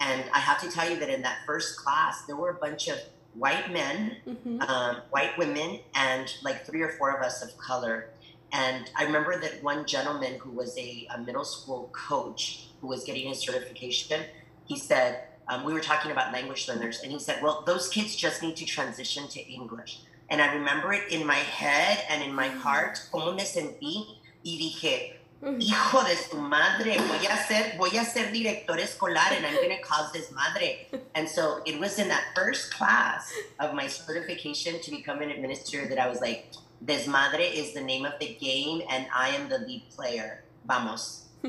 And 0.00 0.24
I 0.32 0.38
have 0.38 0.60
to 0.62 0.70
tell 0.70 0.88
you 0.88 0.96
that 1.00 1.08
in 1.08 1.22
that 1.22 1.38
first 1.46 1.76
class, 1.76 2.24
there 2.26 2.36
were 2.36 2.50
a 2.50 2.54
bunch 2.54 2.88
of 2.88 2.98
white 3.34 3.70
men 3.70 4.16
Mhm. 4.26 4.68
um, 4.68 5.02
white 5.10 5.36
women 5.38 5.80
and 5.94 6.32
like 6.42 6.64
three 6.66 6.82
or 6.82 6.90
four 6.98 7.10
of 7.16 7.22
us 7.22 7.42
of 7.42 7.56
color. 7.58 8.10
And 8.52 8.90
I 8.96 9.04
remember 9.04 9.38
that 9.38 9.62
one 9.62 9.84
gentleman 9.86 10.38
who 10.40 10.50
was 10.50 10.76
a, 10.78 11.06
a 11.14 11.18
middle 11.18 11.44
school 11.44 11.90
coach 11.92 12.68
who 12.80 12.86
was 12.86 13.04
getting 13.04 13.28
his 13.28 13.38
certification, 13.40 14.24
he 14.66 14.78
said, 14.78 15.24
um, 15.48 15.64
we 15.64 15.72
were 15.72 15.80
talking 15.80 16.10
about 16.10 16.32
language 16.32 16.68
learners, 16.68 17.00
and 17.02 17.10
he 17.12 17.18
said, 17.18 17.42
Well, 17.42 17.62
those 17.66 17.88
kids 17.88 18.14
just 18.16 18.42
need 18.42 18.56
to 18.56 18.66
transition 18.66 19.28
to 19.28 19.40
English. 19.40 20.00
And 20.30 20.42
I 20.42 20.52
remember 20.54 20.92
it 20.92 21.10
in 21.10 21.26
my 21.26 21.36
head 21.36 22.04
and 22.10 22.22
in 22.22 22.34
my 22.34 22.48
heart, 22.48 23.00
como 23.10 23.32
me 23.32 23.42
sentí, 23.44 24.18
y 24.44 24.58
dije. 24.60 25.14
Hijo 25.58 26.02
de 26.02 26.16
su 26.16 26.36
madre, 26.36 26.98
voy 26.98 27.26
a 27.26 27.36
ser, 27.36 27.76
voy 27.76 27.96
a 27.96 28.04
ser 28.04 28.32
director 28.32 28.78
escolar 28.78 29.32
and 29.32 29.46
I'm 29.46 29.54
going 29.54 29.70
to 29.70 29.82
cause 29.82 30.12
this 30.12 30.32
madre. 30.32 30.88
And 31.14 31.28
so 31.28 31.60
it 31.64 31.78
was 31.78 31.98
in 31.98 32.08
that 32.08 32.24
first 32.34 32.74
class 32.74 33.32
of 33.60 33.74
my 33.74 33.86
certification 33.86 34.80
to 34.80 34.90
become 34.90 35.22
an 35.22 35.30
administrator 35.30 35.88
that 35.88 35.98
I 35.98 36.08
was 36.08 36.20
like, 36.20 36.52
this 36.80 37.06
madre 37.06 37.44
is 37.44 37.72
the 37.74 37.80
name 37.80 38.04
of 38.04 38.14
the 38.20 38.36
game 38.40 38.82
and 38.90 39.06
I 39.14 39.30
am 39.30 39.48
the 39.48 39.58
lead 39.58 39.82
player. 39.90 40.44
Vamos. 40.66 41.24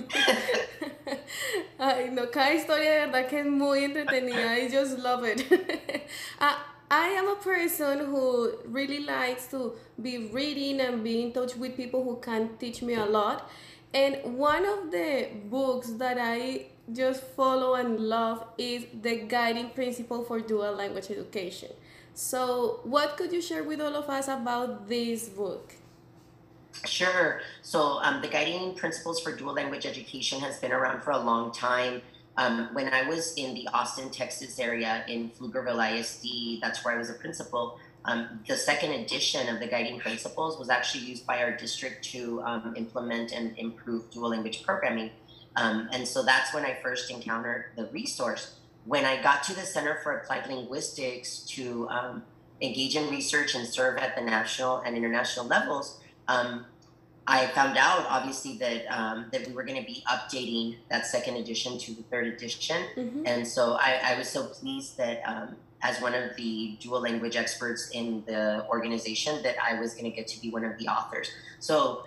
Ay, 1.80 2.10
no, 2.12 2.28
cada 2.28 2.54
historia 2.54 2.92
de 2.92 3.08
verdad 3.08 3.28
que 3.28 3.40
es 3.40 3.46
muy 3.46 3.84
entretenida. 3.84 4.54
I 4.54 4.70
just 4.70 5.00
love 5.00 5.24
it. 5.24 5.46
I, 5.52 6.02
ah, 6.40 6.76
I 6.92 7.10
am 7.10 7.28
a 7.28 7.36
person 7.36 8.06
who 8.06 8.52
really 8.66 9.00
likes 9.00 9.48
to 9.48 9.74
be 10.02 10.30
reading 10.32 10.80
and 10.80 11.04
be 11.04 11.22
in 11.22 11.32
touch 11.32 11.56
with 11.56 11.76
people 11.76 12.04
who 12.04 12.18
can 12.18 12.58
teach 12.60 12.82
me 12.82 12.96
a 12.96 13.06
lot. 13.06 13.50
And 13.94 14.38
one 14.38 14.66
of 14.66 14.92
the 14.92 15.30
books 15.50 15.90
that 15.94 16.18
I 16.20 16.68
just 16.94 17.24
follow 17.36 17.74
and 17.76 18.00
love 18.00 18.46
is 18.58 18.86
The 19.02 19.18
Guiding 19.28 19.72
Principle 19.72 20.24
for 20.24 20.40
Dual 20.40 20.74
Language 20.76 21.10
Education. 21.10 21.70
So, 22.14 22.82
what 22.84 23.18
could 23.18 23.32
you 23.32 23.42
share 23.42 23.64
with 23.64 23.82
all 23.82 23.96
of 23.96 24.10
us 24.10 24.28
about 24.28 24.88
this 24.88 25.30
book? 25.30 25.74
Sure. 26.86 27.42
So 27.62 28.00
um, 28.02 28.22
the 28.22 28.28
guiding 28.28 28.76
principles 28.76 29.20
for 29.20 29.36
dual 29.36 29.54
language 29.54 29.86
education 29.86 30.40
has 30.40 30.60
been 30.60 30.72
around 30.72 31.02
for 31.02 31.12
a 31.12 31.20
long 31.20 31.52
time. 31.52 32.02
Um, 32.38 32.70
when 32.74 32.94
I 32.94 33.04
was 33.08 33.34
in 33.36 33.54
the 33.54 33.68
Austin, 33.74 34.10
Texas 34.12 34.60
area 34.60 35.04
in 35.08 35.30
Pflugerville 35.32 36.00
ISD, 36.00 36.62
that's 36.62 36.86
where 36.86 36.94
I 36.94 36.98
was 36.98 37.10
a 37.10 37.16
principal. 37.16 37.80
Um, 38.06 38.40
the 38.48 38.56
second 38.56 38.92
edition 38.92 39.50
of 39.54 39.60
the 39.60 39.68
guiding 39.68 40.00
principles 40.00 40.58
was 40.58 40.70
actually 40.70 41.04
used 41.06 41.28
by 41.28 41.44
our 41.44 41.52
district 41.52 42.04
to 42.06 42.42
um, 42.44 42.74
implement 42.78 43.32
and 43.34 43.58
improve 43.58 44.10
dual 44.10 44.30
language 44.30 44.64
programming. 44.64 45.12
Um, 45.56 45.90
and 45.92 46.08
so 46.08 46.24
that's 46.24 46.54
when 46.54 46.64
I 46.66 46.78
first 46.82 47.12
encountered 47.12 47.66
the 47.76 47.86
resource. 47.88 48.56
When 48.86 49.04
I 49.06 49.22
got 49.22 49.44
to 49.44 49.54
the 49.54 49.62
Center 49.62 50.00
for 50.02 50.18
Applied 50.18 50.48
Linguistics 50.48 51.40
to 51.50 51.88
um, 51.90 52.24
engage 52.62 52.96
in 52.96 53.10
research 53.10 53.54
and 53.56 53.68
serve 53.68 53.98
at 53.98 54.16
the 54.16 54.22
national 54.22 54.78
and 54.80 54.96
international 54.96 55.46
levels, 55.46 56.00
um, 56.28 56.66
I 57.28 57.48
found 57.48 57.78
out 57.78 58.06
obviously 58.10 58.58
that 58.58 58.86
um, 58.88 59.26
that 59.32 59.46
we 59.46 59.54
were 59.54 59.64
going 59.64 59.80
to 59.80 59.86
be 59.86 60.04
updating 60.10 60.78
that 60.90 61.06
second 61.06 61.36
edition 61.36 61.78
to 61.78 61.94
the 61.94 62.02
third 62.04 62.26
edition, 62.28 62.82
Mhm. 62.98 63.24
and 63.26 63.48
so 63.48 63.74
I, 63.74 64.00
I 64.04 64.18
was 64.18 64.28
so 64.30 64.46
pleased 64.48 64.98
that 64.98 65.22
um, 65.28 65.56
as 65.82 66.02
one 66.02 66.14
of 66.14 66.36
the 66.36 66.78
dual 66.80 67.02
language 67.02 67.36
experts 67.36 67.90
in 67.92 68.24
the 68.26 68.66
organization 68.70 69.42
that 69.44 69.56
I 69.62 69.80
was 69.80 69.94
going 69.94 70.10
to 70.10 70.16
get 70.16 70.28
to 70.28 70.42
be 70.42 70.50
one 70.50 70.66
of 70.66 70.78
the 70.78 70.88
authors. 70.88 71.30
So 71.60 72.04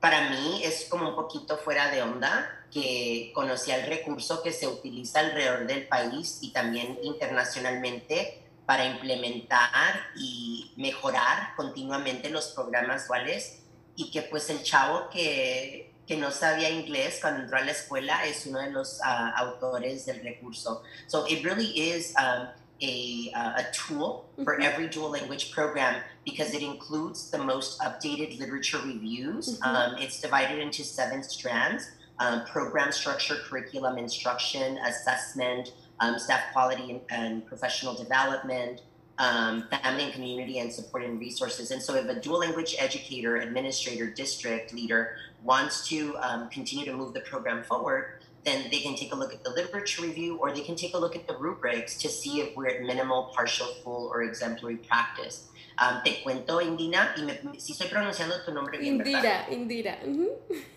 para 0.00 0.28
mí 0.30 0.62
es 0.62 0.86
como 0.90 1.08
un 1.08 1.14
poquito 1.14 1.56
fuera 1.56 1.90
de 1.90 2.02
onda 2.02 2.46
que 2.70 3.32
conocía 3.34 3.76
el 3.76 3.86
recurso 3.86 4.42
que 4.42 4.52
se 4.52 4.66
utiliza 4.68 5.20
alrededor 5.20 5.66
del 5.66 5.86
país 5.86 6.40
y 6.42 6.52
también 6.52 6.98
internacionalmente 7.02 8.42
para 8.66 8.84
implementar 8.84 9.94
y 10.16 10.72
mejorar 10.76 11.54
continuamente 11.56 12.30
los 12.30 12.48
programas 12.48 13.08
duales 13.08 13.60
y 13.96 14.10
que 14.10 14.22
pues 14.22 14.50
el 14.50 14.62
chavo 14.62 15.08
que, 15.08 15.92
que 16.06 16.16
no 16.16 16.30
sabía 16.30 16.70
inglés 16.70 17.18
cuando 17.20 17.42
entró 17.42 17.58
a 17.58 17.62
la 17.62 17.70
escuela 17.70 18.24
es 18.26 18.46
uno 18.46 18.58
de 18.60 18.70
los 18.70 19.00
ah, 19.02 19.32
autores 19.36 20.06
del 20.06 20.22
recurso. 20.22 20.82
So 21.06 21.26
it 21.28 21.44
really 21.44 21.70
is 21.78 22.14
um, 22.18 22.48
a, 22.82 23.30
uh, 23.34 23.62
a 23.62 23.64
tool 23.72 24.28
for 24.42 24.58
Mhm. 24.58 24.64
every 24.64 24.88
dual 24.88 25.10
language 25.10 25.52
program 25.52 26.02
because 26.24 26.54
it 26.54 26.62
includes 26.62 27.30
the 27.30 27.38
most 27.38 27.78
updated 27.80 28.38
literature 28.38 28.78
reviews. 28.78 29.58
Mhm. 29.60 29.66
Um, 29.66 29.98
it's 29.98 30.20
divided 30.20 30.58
into 30.58 30.84
seven 30.84 31.22
strands. 31.22 31.90
Um, 32.20 32.44
program 32.46 32.92
structure, 32.92 33.36
curriculum 33.44 33.98
instruction, 33.98 34.78
assessment, 34.78 35.72
um, 35.98 36.16
staff 36.18 36.52
quality 36.52 36.90
and, 36.90 37.00
and 37.10 37.46
professional 37.46 37.94
development, 37.94 38.82
um, 39.18 39.68
family 39.68 40.04
and 40.04 40.12
community 40.12 40.58
and 40.58 40.72
support 40.72 41.04
and 41.04 41.18
resources. 41.20 41.70
And 41.70 41.82
so, 41.82 41.94
if 41.94 42.06
a 42.08 42.14
dual 42.14 42.38
language 42.40 42.76
educator, 42.78 43.36
administrator, 43.36 44.06
district 44.10 44.72
leader 44.72 45.16
wants 45.42 45.88
to 45.88 46.16
um, 46.18 46.48
continue 46.50 46.84
to 46.84 46.92
move 46.92 47.14
the 47.14 47.20
program 47.20 47.62
forward, 47.64 48.13
then 48.44 48.68
they 48.70 48.80
can 48.80 48.94
take 48.94 49.12
a 49.12 49.16
look 49.16 49.32
at 49.32 49.42
the 49.42 49.50
literature 49.50 50.02
review 50.02 50.36
or 50.36 50.52
they 50.52 50.60
can 50.60 50.76
take 50.76 50.94
a 50.94 50.98
look 50.98 51.16
at 51.16 51.26
the 51.26 51.36
rubrics 51.36 51.96
to 51.98 52.08
see 52.08 52.40
if 52.40 52.56
we're 52.56 52.68
at 52.68 52.82
minimal, 52.82 53.32
partial, 53.34 53.66
full, 53.82 54.10
or 54.12 54.22
exemplary 54.22 54.76
practice. 54.76 55.48
Um, 55.76 56.02
te 56.04 56.22
cuento, 56.22 56.60
Indina, 56.60 57.14
y 57.16 57.22
me, 57.22 57.58
si 57.58 57.72
estoy 57.72 57.88
pronunciando 57.88 58.44
tu 58.44 58.52
nombre 58.52 58.78
bien, 58.78 58.94
Indira, 58.94 59.22
¿verdad? 59.22 59.48
Indira. 59.50 59.98
mhm. 60.04 60.28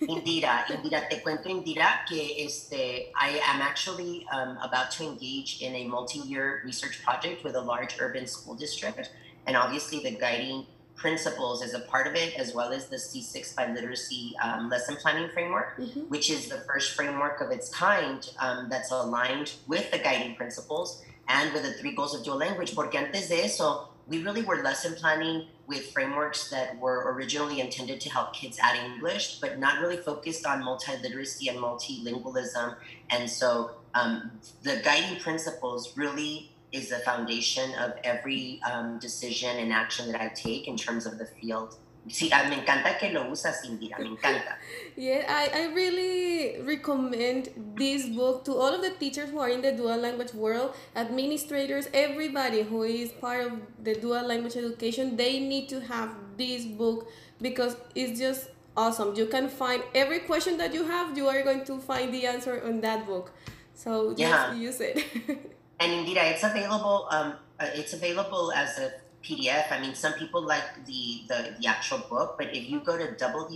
Indira, 0.07 0.65
Indira, 0.69 1.07
te 1.07 1.21
cuento, 1.21 1.50
Indira, 1.50 2.03
que 2.09 2.43
este, 2.43 3.12
I 3.15 3.39
am 3.47 3.62
actually 3.62 4.25
um, 4.33 4.57
about 4.63 4.89
to 4.97 5.03
engage 5.03 5.62
in 5.62 5.75
a 5.75 5.83
multi-year 5.83 6.63
research 6.65 7.03
project 7.03 7.43
with 7.43 7.55
a 7.55 7.62
large 7.62 7.97
urban 8.00 8.25
school 8.25 8.55
district. 8.55 9.12
And 9.45 9.55
obviously 9.55 10.01
the 10.01 10.12
guiding 10.12 10.65
principles 10.97 11.61
as 11.63 11.73
a 11.73 11.79
part 11.79 12.07
of 12.07 12.15
it, 12.15 12.35
as 12.35 12.53
well 12.53 12.73
as 12.73 12.87
the 12.87 12.97
C6 12.97 13.53
Biliteracy 13.55 14.33
um, 14.43 14.69
lesson 14.69 14.95
planning 14.97 15.29
framework, 15.29 15.77
Mhm. 15.79 16.09
which 16.09 16.29
is 16.29 16.49
the 16.49 16.57
first 16.61 16.93
framework 16.95 17.39
of 17.39 17.51
its 17.51 17.69
kind 17.69 18.27
um, 18.39 18.67
that's 18.69 18.91
aligned 18.91 19.53
with 19.67 19.89
the 19.91 19.99
guiding 19.99 20.35
principles 20.35 21.01
and 21.27 21.53
with 21.53 21.63
the 21.63 21.73
three 21.73 21.93
goals 21.93 22.15
of 22.15 22.23
dual 22.25 22.37
language. 22.37 22.73
Porque 22.75 22.95
antes 22.95 23.29
de 23.29 23.43
eso, 23.45 23.89
we 24.07 24.23
really 24.23 24.41
were 24.41 24.63
lesson 24.63 24.95
planning 24.95 25.47
with 25.67 25.91
frameworks 25.91 26.49
that 26.49 26.79
were 26.79 27.11
originally 27.13 27.59
intended 27.59 27.99
to 28.01 28.09
help 28.09 28.33
kids 28.33 28.57
add 28.61 28.75
English, 28.77 29.39
but 29.41 29.59
not 29.59 29.81
really 29.81 29.97
focused 29.97 30.45
on 30.45 30.63
multiliteracy 30.63 31.49
and 31.49 31.59
multilingualism. 31.59 32.75
And 33.09 33.29
so 33.29 33.71
um, 33.93 34.31
the 34.63 34.77
guiding 34.83 35.19
principles 35.19 35.97
really 35.97 36.51
is 36.71 36.89
the 36.89 37.00
foundation 37.00 37.74
of 37.75 37.93
every 38.03 38.59
um, 38.69 39.00
decision 39.00 39.57
and 39.57 39.71
action 39.71 40.12
that 40.12 40.21
I 40.21 40.29
take 40.29 40.67
in 40.67 40.75
terms 40.77 41.05
of 41.05 41.17
the 41.17 41.25
field. 41.25 41.75
Sí, 42.09 42.29
ah, 42.31 42.47
me 42.47 42.55
encanta 42.55 42.97
que 42.97 43.09
lo 43.12 43.25
usas, 43.29 43.65
Indira, 43.65 44.00
me 44.00 44.15
encanta. 44.15 44.55
Yeah, 44.95 45.25
I, 45.27 45.50
I 45.53 45.74
really 45.74 46.62
recommend 46.62 47.50
this 47.75 48.05
book 48.07 48.45
to 48.45 48.53
all 48.55 48.74
of 48.74 48.81
the 48.81 48.91
teachers 48.91 49.29
who 49.29 49.39
are 49.39 49.50
in 49.50 49.62
the 49.62 49.74
dual 49.74 49.97
language 49.97 50.33
world, 50.33 50.74
administrators, 50.95 51.89
everybody 51.93 52.62
who 52.63 52.83
is 52.83 53.12
part 53.12 53.45
of 53.47 53.53
the 53.83 53.93
dual 53.95 54.25
language 54.25 54.55
education. 54.55 55.17
They 55.17 55.39
need 55.39 55.67
to 55.69 55.81
have 55.81 56.15
this 56.38 56.65
book 56.65 57.09
because 57.41 57.75
it's 57.93 58.17
just 58.19 58.50
awesome. 58.77 59.13
You 59.15 59.25
can 59.25 59.50
find 59.50 59.83
every 59.93 60.19
question 60.19 60.57
that 60.59 60.74
you 60.74 60.86
have, 60.86 61.17
you 61.17 61.27
are 61.27 61.43
going 61.43 61.65
to 61.65 61.77
find 61.79 62.13
the 62.13 62.25
answer 62.25 62.63
on 62.65 62.79
that 62.81 63.05
book. 63.05 63.33
So 63.74 64.12
just 64.13 64.21
Yeah. 64.21 64.53
use 64.55 64.79
it. 64.79 65.03
And 65.79 65.91
Indira, 65.91 66.31
it's 66.31 66.43
available. 66.43 67.07
Um, 67.12 67.36
uh, 67.60 67.67
it's 67.74 67.93
available 67.93 68.51
as 68.51 68.77
a 68.79 68.93
PDF. 69.24 69.72
I 69.72 69.79
mean, 69.79 69.93
some 69.93 70.13
people 70.13 70.41
like 70.41 70.86
the, 70.86 71.22
the 71.27 71.55
the 71.60 71.67
actual 71.67 72.00
book, 72.00 72.36
but 72.38 72.55
if 72.55 72.69
you 72.69 72.79
go 72.79 72.98
to 72.98 73.07
www.cal 73.13 73.48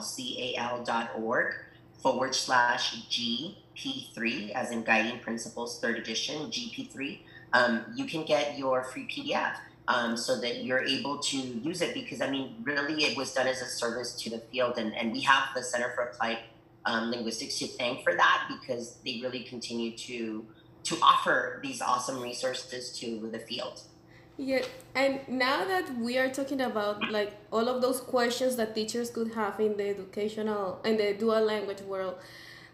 c 0.00 0.54
a 0.54 0.60
l 0.60 0.84
dot 0.84 1.10
org 1.16 1.54
forward 1.98 2.34
slash 2.34 2.96
GP3, 3.08 4.50
as 4.52 4.70
in 4.70 4.82
Guiding 4.84 5.18
Principles 5.20 5.80
Third 5.80 5.98
Edition 5.98 6.50
GP3, 6.50 7.18
um, 7.52 7.84
you 7.94 8.04
can 8.04 8.24
get 8.24 8.58
your 8.58 8.84
free 8.84 9.06
PDF. 9.06 9.56
Um, 9.88 10.16
so 10.16 10.38
that 10.40 10.62
you're 10.62 10.84
able 10.84 11.18
to 11.18 11.36
use 11.36 11.80
it 11.82 11.94
because 11.94 12.20
I 12.20 12.30
mean, 12.30 12.54
really, 12.62 13.02
it 13.02 13.16
was 13.16 13.34
done 13.34 13.48
as 13.48 13.60
a 13.60 13.66
service 13.66 14.14
to 14.22 14.30
the 14.30 14.38
field, 14.38 14.78
and, 14.78 14.94
and 14.94 15.10
we 15.10 15.22
have 15.22 15.48
the 15.52 15.64
Center 15.64 15.90
for 15.96 16.04
Applied 16.04 16.38
um, 16.84 17.10
linguistics 17.10 17.58
to 17.58 17.66
thank 17.66 18.02
for 18.02 18.14
that 18.14 18.48
because 18.48 18.96
they 19.04 19.20
really 19.22 19.44
continue 19.44 19.96
to 19.96 20.46
to 20.82 20.96
offer 21.02 21.60
these 21.62 21.82
awesome 21.82 22.22
resources 22.22 22.98
to 22.98 23.28
the 23.30 23.38
field. 23.38 23.82
Yeah, 24.38 24.64
and 24.94 25.20
now 25.28 25.66
that 25.66 25.94
we 25.98 26.16
are 26.16 26.30
talking 26.30 26.62
about 26.62 27.10
like 27.10 27.34
all 27.52 27.68
of 27.68 27.82
those 27.82 28.00
questions 28.00 28.56
that 28.56 28.74
teachers 28.74 29.10
could 29.10 29.34
have 29.34 29.60
in 29.60 29.76
the 29.76 29.90
educational 29.90 30.80
and 30.82 30.98
the 30.98 31.12
dual 31.12 31.44
language 31.44 31.82
world, 31.82 32.16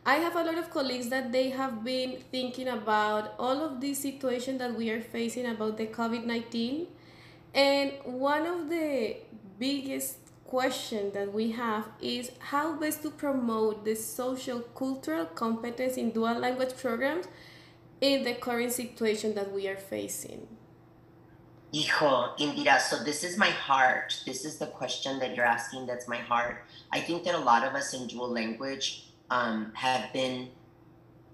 I 0.04 0.16
have 0.16 0.36
a 0.36 0.44
lot 0.44 0.56
of 0.56 0.70
colleagues 0.70 1.08
that 1.08 1.32
they 1.32 1.50
have 1.50 1.82
been 1.82 2.18
thinking 2.30 2.68
about 2.68 3.34
all 3.40 3.60
of 3.64 3.80
this 3.80 3.98
situation 3.98 4.58
that 4.58 4.76
we 4.76 4.90
are 4.90 5.00
facing 5.00 5.46
about 5.46 5.76
the 5.76 5.88
COVID 5.88 6.25
nineteen, 6.25 6.86
and 7.52 7.92
one 8.04 8.46
of 8.46 8.68
the 8.68 9.16
biggest 9.58 10.18
question 10.48 11.12
that 11.12 11.32
we 11.32 11.52
have 11.52 11.88
is 12.00 12.30
how 12.38 12.76
best 12.76 13.02
to 13.02 13.10
promote 13.10 13.85
the 13.85 13.94
social 13.94 14.61
cultural 14.61 15.26
competence 15.26 15.96
in 15.96 16.11
dual 16.11 16.38
language 16.38 16.76
programs 16.76 17.26
in 18.00 18.24
the 18.24 18.35
current 18.35 18.72
situation 18.72 19.35
that 19.35 19.52
we 19.52 19.68
are 19.68 19.76
facing. 19.76 20.46
Hijo, 21.74 22.35
Indira, 22.38 22.80
so 22.80 23.02
this 23.02 23.24
is 23.24 23.37
my 23.37 23.50
heart. 23.50 24.22
This 24.24 24.44
is 24.44 24.59
the 24.59 24.66
question 24.66 25.18
that 25.18 25.35
you're 25.35 25.44
asking 25.44 25.87
that's 25.87 26.09
my 26.09 26.18
heart. 26.18 26.64
I 26.92 27.00
think 27.00 27.24
that 27.24 27.35
a 27.35 27.38
lot 27.38 27.64
of 27.64 27.74
us 27.74 27.92
in 27.92 28.06
dual 28.06 28.30
language 28.30 29.09
um, 29.30 29.72
have 29.74 30.12
been 30.12 30.48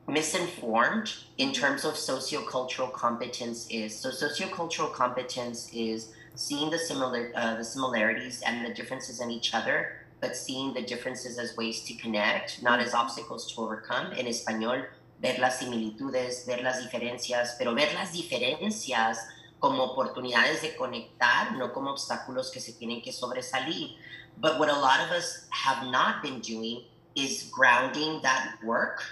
misinformed 0.09 1.15
in 1.39 1.53
terms 1.53 1.85
of 1.85 1.95
sociocultural 1.95 2.93
competence 2.93 3.67
is. 3.71 3.97
So 3.97 4.11
sociocultural 4.11 4.93
competence 4.93 5.71
is 5.73 6.13
seeing 6.35 6.71
the 6.71 6.79
similar 6.79 7.33
uh, 7.35 7.57
the 7.57 7.65
similarities 7.65 8.43
and 8.43 8.65
the 8.65 8.75
differences 8.75 9.21
in 9.21 9.31
each 9.31 9.55
other, 9.55 9.93
but 10.21 10.37
seeing 10.37 10.73
the 10.75 10.83
differences 10.83 11.39
as 11.39 11.57
ways 11.57 11.83
to 11.85 11.95
connect, 11.95 12.63
not 12.63 12.81
as 12.81 12.95
obstacles 12.95 13.53
to 13.53 13.61
overcome. 13.61 14.13
En 14.13 14.27
español, 14.27 14.87
ver 15.21 15.39
las 15.39 15.59
similitudes, 15.59 16.47
ver 16.47 16.63
las 16.63 16.81
diferencias, 16.83 17.57
pero 17.59 17.75
ver 17.75 17.93
las 17.95 18.13
diferencias 18.13 19.19
como 19.61 19.85
oportunidades 19.85 20.61
de 20.61 20.75
conectar, 20.77 21.57
no 21.57 21.73
como 21.73 21.91
obstáculos 21.91 22.51
que 22.51 22.61
se 22.61 22.73
tienen 22.73 23.03
que 23.03 23.13
sobresalir. 23.13 23.97
But 24.39 24.59
what 24.59 24.69
a 24.69 24.79
lot 24.79 25.01
of 25.01 25.11
us 25.11 25.47
have 25.51 25.87
not 25.91 26.23
been 26.23 26.41
doing 26.41 26.83
is 27.15 27.49
grounding 27.53 28.21
that 28.23 28.57
work 28.65 29.03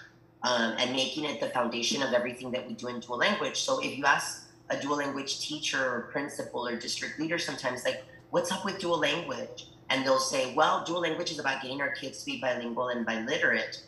um, 0.42 0.74
and 0.78 0.92
making 0.92 1.24
it 1.24 1.40
the 1.40 1.48
foundation 1.50 2.02
of 2.02 2.12
everything 2.12 2.50
that 2.52 2.66
we 2.66 2.74
do 2.74 2.88
in 2.88 3.00
dual 3.00 3.18
language. 3.18 3.60
So 3.60 3.78
if 3.80 3.96
you 3.96 4.06
ask 4.06 4.39
a 4.70 4.80
dual 4.80 4.96
language 4.96 5.40
teacher 5.40 5.82
or 5.82 6.08
principal 6.12 6.66
or 6.66 6.76
district 6.76 7.18
leader 7.18 7.38
sometimes, 7.38 7.84
like, 7.84 8.04
what's 8.30 8.52
up 8.52 8.64
with 8.64 8.78
dual 8.78 8.98
language? 8.98 9.66
And 9.90 10.06
they'll 10.06 10.20
say, 10.20 10.54
well, 10.54 10.84
dual 10.84 11.00
language 11.00 11.32
is 11.32 11.40
about 11.40 11.62
getting 11.62 11.80
our 11.80 11.90
kids 11.90 12.20
to 12.20 12.26
be 12.26 12.40
bilingual 12.40 12.88
and 12.88 13.04
biliterate. 13.04 13.82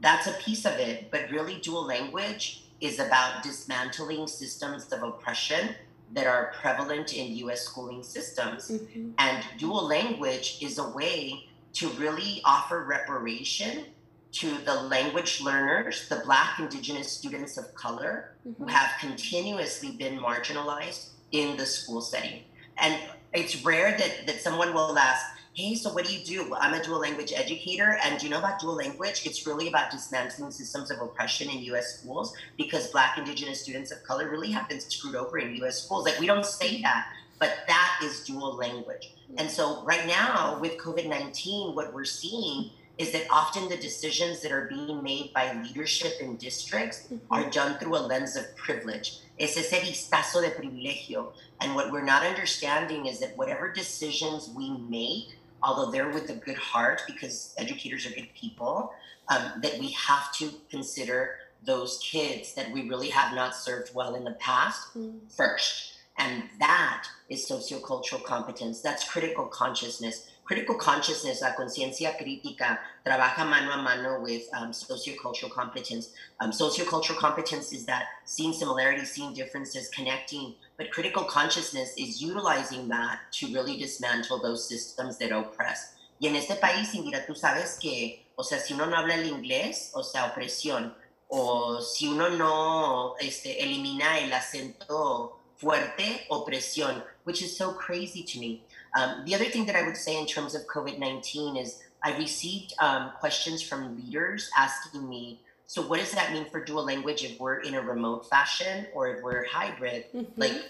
That's 0.00 0.26
a 0.26 0.32
piece 0.32 0.64
of 0.64 0.72
it, 0.74 1.10
but 1.10 1.30
really, 1.30 1.56
dual 1.56 1.84
language 1.84 2.62
is 2.80 2.98
about 2.98 3.42
dismantling 3.42 4.26
systems 4.26 4.90
of 4.92 5.02
oppression 5.02 5.74
that 6.14 6.26
are 6.26 6.52
prevalent 6.60 7.12
in 7.12 7.36
US 7.48 7.62
schooling 7.62 8.02
systems. 8.02 8.70
Mhm. 8.70 9.12
And 9.18 9.44
dual 9.58 9.86
language 9.86 10.58
is 10.62 10.78
a 10.78 10.88
way 10.88 11.48
to 11.74 11.88
really 11.90 12.40
offer 12.44 12.84
reparation 12.84 13.86
to 14.30 14.58
the 14.58 14.74
language 14.74 15.40
learners, 15.40 16.08
the 16.08 16.16
Black, 16.24 16.58
Indigenous 16.58 17.10
students 17.10 17.56
of 17.56 17.74
color 17.74 18.34
who 18.44 18.66
Mhm. 18.66 18.70
have 18.70 18.90
continuously 19.00 19.92
been 19.92 20.18
marginalized 20.18 21.08
in 21.32 21.56
the 21.56 21.66
school 21.66 22.00
setting. 22.00 22.44
And 22.76 22.98
it's 23.32 23.64
rare 23.64 23.96
that, 23.96 24.26
that 24.26 24.42
someone 24.42 24.74
will 24.74 24.98
ask, 24.98 25.24
Hey, 25.54 25.74
so 25.74 25.92
what 25.92 26.04
do 26.06 26.14
you 26.14 26.24
do? 26.24 26.48
Well, 26.48 26.60
I'm 26.62 26.72
a 26.72 26.84
dual 26.84 27.00
language 27.00 27.32
educator. 27.34 27.98
And 28.04 28.16
do 28.16 28.26
you 28.26 28.30
know 28.30 28.38
about 28.38 28.60
dual 28.60 28.74
language? 28.76 29.26
It's 29.26 29.44
really 29.44 29.66
about 29.66 29.90
dismantling 29.90 30.52
systems 30.52 30.88
of 30.92 31.00
oppression 31.00 31.50
in 31.50 31.58
US 31.72 31.98
schools 31.98 32.32
because 32.56 32.86
Black, 32.92 33.18
Indigenous 33.18 33.62
students 33.62 33.90
of 33.90 34.00
color 34.04 34.30
really 34.30 34.52
have 34.52 34.68
been 34.68 34.80
screwed 34.80 35.16
over 35.16 35.36
in 35.38 35.56
US 35.56 35.82
schools. 35.82 36.04
Like, 36.04 36.20
we 36.20 36.26
don't 36.28 36.46
say 36.46 36.80
that, 36.82 37.08
but 37.40 37.64
that 37.66 38.00
is 38.04 38.20
dual 38.24 38.54
language. 38.54 39.14
And 39.36 39.50
so, 39.50 39.82
right 39.82 40.06
now, 40.06 40.58
with 40.60 40.78
COVID 40.78 41.08
19, 41.08 41.74
what 41.74 41.92
we're 41.92 42.04
seeing 42.04 42.70
is 42.98 43.12
that 43.12 43.26
often 43.30 43.68
the 43.68 43.76
decisions 43.76 44.42
that 44.42 44.50
are 44.50 44.66
being 44.66 45.02
made 45.02 45.32
by 45.32 45.52
leadership 45.62 46.14
in 46.20 46.36
districts 46.36 47.08
are 47.30 47.48
done 47.48 47.78
through 47.78 47.96
a 47.96 47.98
lens 48.00 48.36
of 48.36 48.54
privilege. 48.56 49.20
Es 49.38 49.56
ese 49.56 49.80
vistazo 49.80 50.40
de 50.40 50.50
privilegio. 50.50 51.32
And 51.60 51.76
what 51.76 51.92
we're 51.92 52.04
not 52.04 52.24
understanding 52.24 53.06
is 53.06 53.20
that 53.20 53.36
whatever 53.36 53.72
decisions 53.72 54.50
we 54.56 54.70
make, 54.88 55.38
although 55.62 55.92
they're 55.92 56.10
with 56.10 56.28
a 56.30 56.34
good 56.34 56.56
heart 56.56 57.02
because 57.06 57.54
educators 57.56 58.04
are 58.04 58.10
good 58.10 58.28
people, 58.34 58.92
um, 59.28 59.60
that 59.62 59.78
we 59.78 59.92
have 59.92 60.32
to 60.34 60.50
consider 60.70 61.36
those 61.64 62.00
kids 62.02 62.54
that 62.54 62.70
we 62.72 62.88
really 62.88 63.10
have 63.10 63.34
not 63.34 63.54
served 63.54 63.94
well 63.94 64.14
in 64.14 64.24
the 64.24 64.32
past 64.32 64.94
Mm. 64.96 65.20
first. 65.30 65.92
And 66.16 66.44
that 66.58 67.04
is 67.28 67.48
sociocultural 67.48 68.24
competence. 68.24 68.80
That's 68.80 69.08
critical 69.08 69.46
consciousness. 69.46 70.28
Critical 70.48 70.76
consciousness, 70.76 71.42
la 71.42 71.54
conciencia 71.54 72.16
crítica, 72.16 72.80
trabaja 73.04 73.44
mano 73.44 73.70
a 73.70 73.76
mano 73.76 74.18
with 74.22 74.48
um, 74.54 74.72
sociocultural 74.72 75.50
competence. 75.50 76.14
Um, 76.40 76.52
sociocultural 76.52 77.18
competence 77.18 77.70
is 77.74 77.84
that 77.84 78.06
seeing 78.24 78.54
similarities, 78.54 79.10
seeing 79.12 79.34
differences, 79.34 79.90
connecting. 79.90 80.54
But 80.78 80.90
critical 80.90 81.24
consciousness 81.24 81.92
is 81.98 82.22
utilizing 82.22 82.88
that 82.88 83.18
to 83.32 83.52
really 83.52 83.76
dismantle 83.76 84.38
those 84.38 84.66
systems 84.66 85.18
that 85.18 85.32
oppress. 85.32 85.96
Y 86.18 86.28
en 86.28 86.36
este 86.36 86.58
país, 86.58 86.94
Indira, 86.94 87.26
tú 87.26 87.34
sabes 87.34 87.78
que, 87.78 88.24
o 88.34 88.42
sea, 88.42 88.58
si 88.58 88.72
uno 88.72 88.86
no 88.86 88.96
habla 88.96 89.16
el 89.16 89.28
inglés, 89.28 89.90
o 89.92 90.02
sea, 90.02 90.32
opresión, 90.32 90.94
o 91.28 91.82
si 91.82 92.08
uno 92.08 92.30
no 92.30 93.16
este, 93.20 93.62
elimina 93.62 94.18
el 94.18 94.32
acento 94.32 95.34
fuerte, 95.58 96.24
opresión, 96.30 97.04
which 97.24 97.42
is 97.42 97.54
so 97.54 97.76
crazy 97.76 98.22
to 98.22 98.38
me. 98.38 98.62
Um, 98.96 99.24
the 99.26 99.34
other 99.34 99.44
thing 99.44 99.66
that 99.66 99.76
I 99.76 99.86
would 99.86 99.96
say 99.96 100.18
in 100.18 100.26
terms 100.26 100.54
of 100.54 100.66
COVID 100.66 100.98
19 100.98 101.56
is 101.56 101.82
I 102.02 102.16
received 102.16 102.74
um, 102.80 103.10
questions 103.18 103.62
from 103.62 103.96
leaders 103.96 104.50
asking 104.56 105.08
me, 105.08 105.40
so 105.66 105.82
what 105.82 106.00
does 106.00 106.12
that 106.12 106.32
mean 106.32 106.46
for 106.46 106.64
dual 106.64 106.84
language 106.84 107.24
if 107.24 107.38
we're 107.38 107.60
in 107.60 107.74
a 107.74 107.82
remote 107.82 108.28
fashion 108.28 108.86
or 108.94 109.14
if 109.14 109.22
we're 109.22 109.44
hybrid? 109.46 110.06
Mm-hmm. 110.14 110.40
Like, 110.40 110.64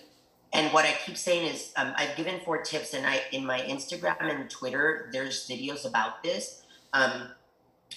and 0.52 0.72
what 0.72 0.84
I 0.86 0.96
keep 1.04 1.16
saying 1.16 1.46
is, 1.46 1.72
um, 1.76 1.92
I've 1.96 2.16
given 2.16 2.40
four 2.40 2.62
tips, 2.62 2.94
and 2.94 3.06
I 3.06 3.22
in 3.32 3.44
my 3.44 3.60
Instagram 3.60 4.16
and 4.20 4.50
Twitter, 4.50 5.10
there's 5.12 5.46
videos 5.46 5.86
about 5.86 6.22
this. 6.22 6.62
Um, 6.94 7.28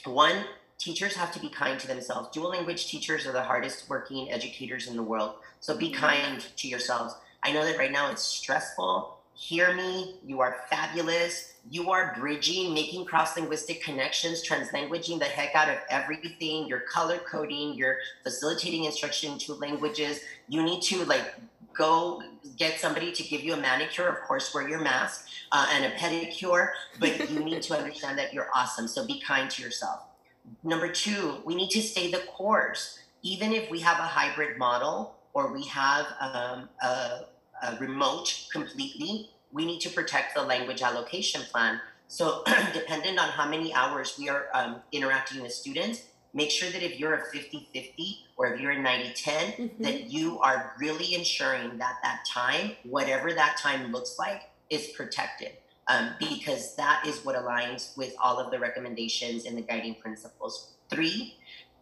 one, 0.05 0.43
teachers 0.77 1.15
have 1.15 1.31
to 1.31 1.39
be 1.39 1.49
kind 1.49 1.79
to 1.79 1.87
themselves. 1.87 2.29
Dual 2.29 2.49
language 2.49 2.87
teachers 2.87 3.25
are 3.25 3.31
the 3.31 3.41
hardest 3.41 3.89
working 3.89 4.31
educators 4.31 4.87
in 4.87 4.95
the 4.95 5.03
world, 5.03 5.35
so 5.61 5.75
be 5.75 5.89
mm-hmm. 5.89 6.01
kind 6.01 6.45
to 6.57 6.67
yourselves. 6.67 7.15
I 7.41 7.51
know 7.51 7.65
that 7.65 7.77
right 7.77 7.91
now 7.91 8.11
it's 8.11 8.21
stressful 8.21 9.17
hear 9.41 9.73
me. 9.73 10.17
You 10.23 10.39
are 10.39 10.57
fabulous. 10.69 11.53
You 11.69 11.89
are 11.89 12.15
bridging, 12.17 12.75
making 12.75 13.05
cross 13.05 13.35
linguistic 13.35 13.83
connections, 13.83 14.47
translanguaging 14.47 15.17
the 15.17 15.25
heck 15.25 15.55
out 15.55 15.67
of 15.67 15.77
everything. 15.89 16.67
You're 16.67 16.81
color 16.81 17.17
coding, 17.17 17.73
you're 17.73 17.97
facilitating 18.21 18.83
instruction 18.83 19.33
in 19.33 19.39
two 19.39 19.53
languages. 19.55 20.19
You 20.47 20.61
need 20.61 20.83
to 20.83 21.05
like 21.05 21.33
go 21.73 22.21
get 22.55 22.79
somebody 22.79 23.11
to 23.11 23.23
give 23.23 23.41
you 23.41 23.53
a 23.53 23.57
manicure, 23.57 24.07
of 24.07 24.21
course, 24.21 24.53
wear 24.53 24.69
your 24.69 24.79
mask 24.79 25.27
uh, 25.51 25.67
and 25.73 25.85
a 25.85 25.95
pedicure, 25.95 26.69
but 26.99 27.31
you 27.31 27.39
need 27.43 27.63
to 27.63 27.75
understand 27.75 28.19
that 28.19 28.33
you're 28.33 28.49
awesome. 28.53 28.87
So 28.87 29.07
be 29.07 29.19
kind 29.21 29.49
to 29.49 29.63
yourself. 29.63 30.01
Number 30.63 30.87
two, 30.87 31.37
we 31.45 31.55
need 31.55 31.71
to 31.71 31.81
stay 31.81 32.11
the 32.11 32.19
course. 32.19 32.99
Even 33.23 33.53
if 33.53 33.71
we 33.71 33.79
have 33.79 33.97
a 33.97 34.03
hybrid 34.03 34.59
model 34.59 35.15
or 35.33 35.51
we 35.51 35.65
have 35.65 36.05
um, 36.19 36.69
a 36.83 37.21
uh, 37.61 37.75
remote 37.79 38.47
completely, 38.51 39.29
we 39.51 39.65
need 39.65 39.79
to 39.81 39.89
protect 39.89 40.35
the 40.35 40.41
language 40.41 40.81
allocation 40.81 41.41
plan. 41.51 41.79
So, 42.07 42.43
dependent 42.73 43.19
on 43.19 43.29
how 43.29 43.47
many 43.47 43.73
hours 43.73 44.15
we 44.17 44.29
are 44.29 44.47
um, 44.53 44.77
interacting 44.91 45.41
with 45.41 45.53
students, 45.53 46.03
make 46.33 46.51
sure 46.51 46.69
that 46.69 46.83
if 46.83 46.99
you're 46.99 47.15
a 47.15 47.25
50 47.25 47.69
50 47.73 48.17
or 48.37 48.53
if 48.53 48.61
you're 48.61 48.71
a 48.71 48.81
90 48.81 49.13
10, 49.13 49.51
mm-hmm. 49.51 49.83
that 49.83 50.09
you 50.11 50.39
are 50.39 50.73
really 50.79 51.15
ensuring 51.15 51.77
that 51.77 51.97
that 52.03 52.25
time, 52.27 52.71
whatever 52.83 53.33
that 53.33 53.57
time 53.57 53.91
looks 53.91 54.17
like, 54.17 54.43
is 54.69 54.87
protected. 54.95 55.51
Um, 55.87 56.11
because 56.19 56.75
that 56.75 57.03
is 57.05 57.25
what 57.25 57.35
aligns 57.35 57.97
with 57.97 58.15
all 58.21 58.37
of 58.37 58.51
the 58.51 58.59
recommendations 58.59 59.45
and 59.45 59.57
the 59.57 59.61
guiding 59.61 59.95
principles. 59.95 60.71
Three, 60.89 61.35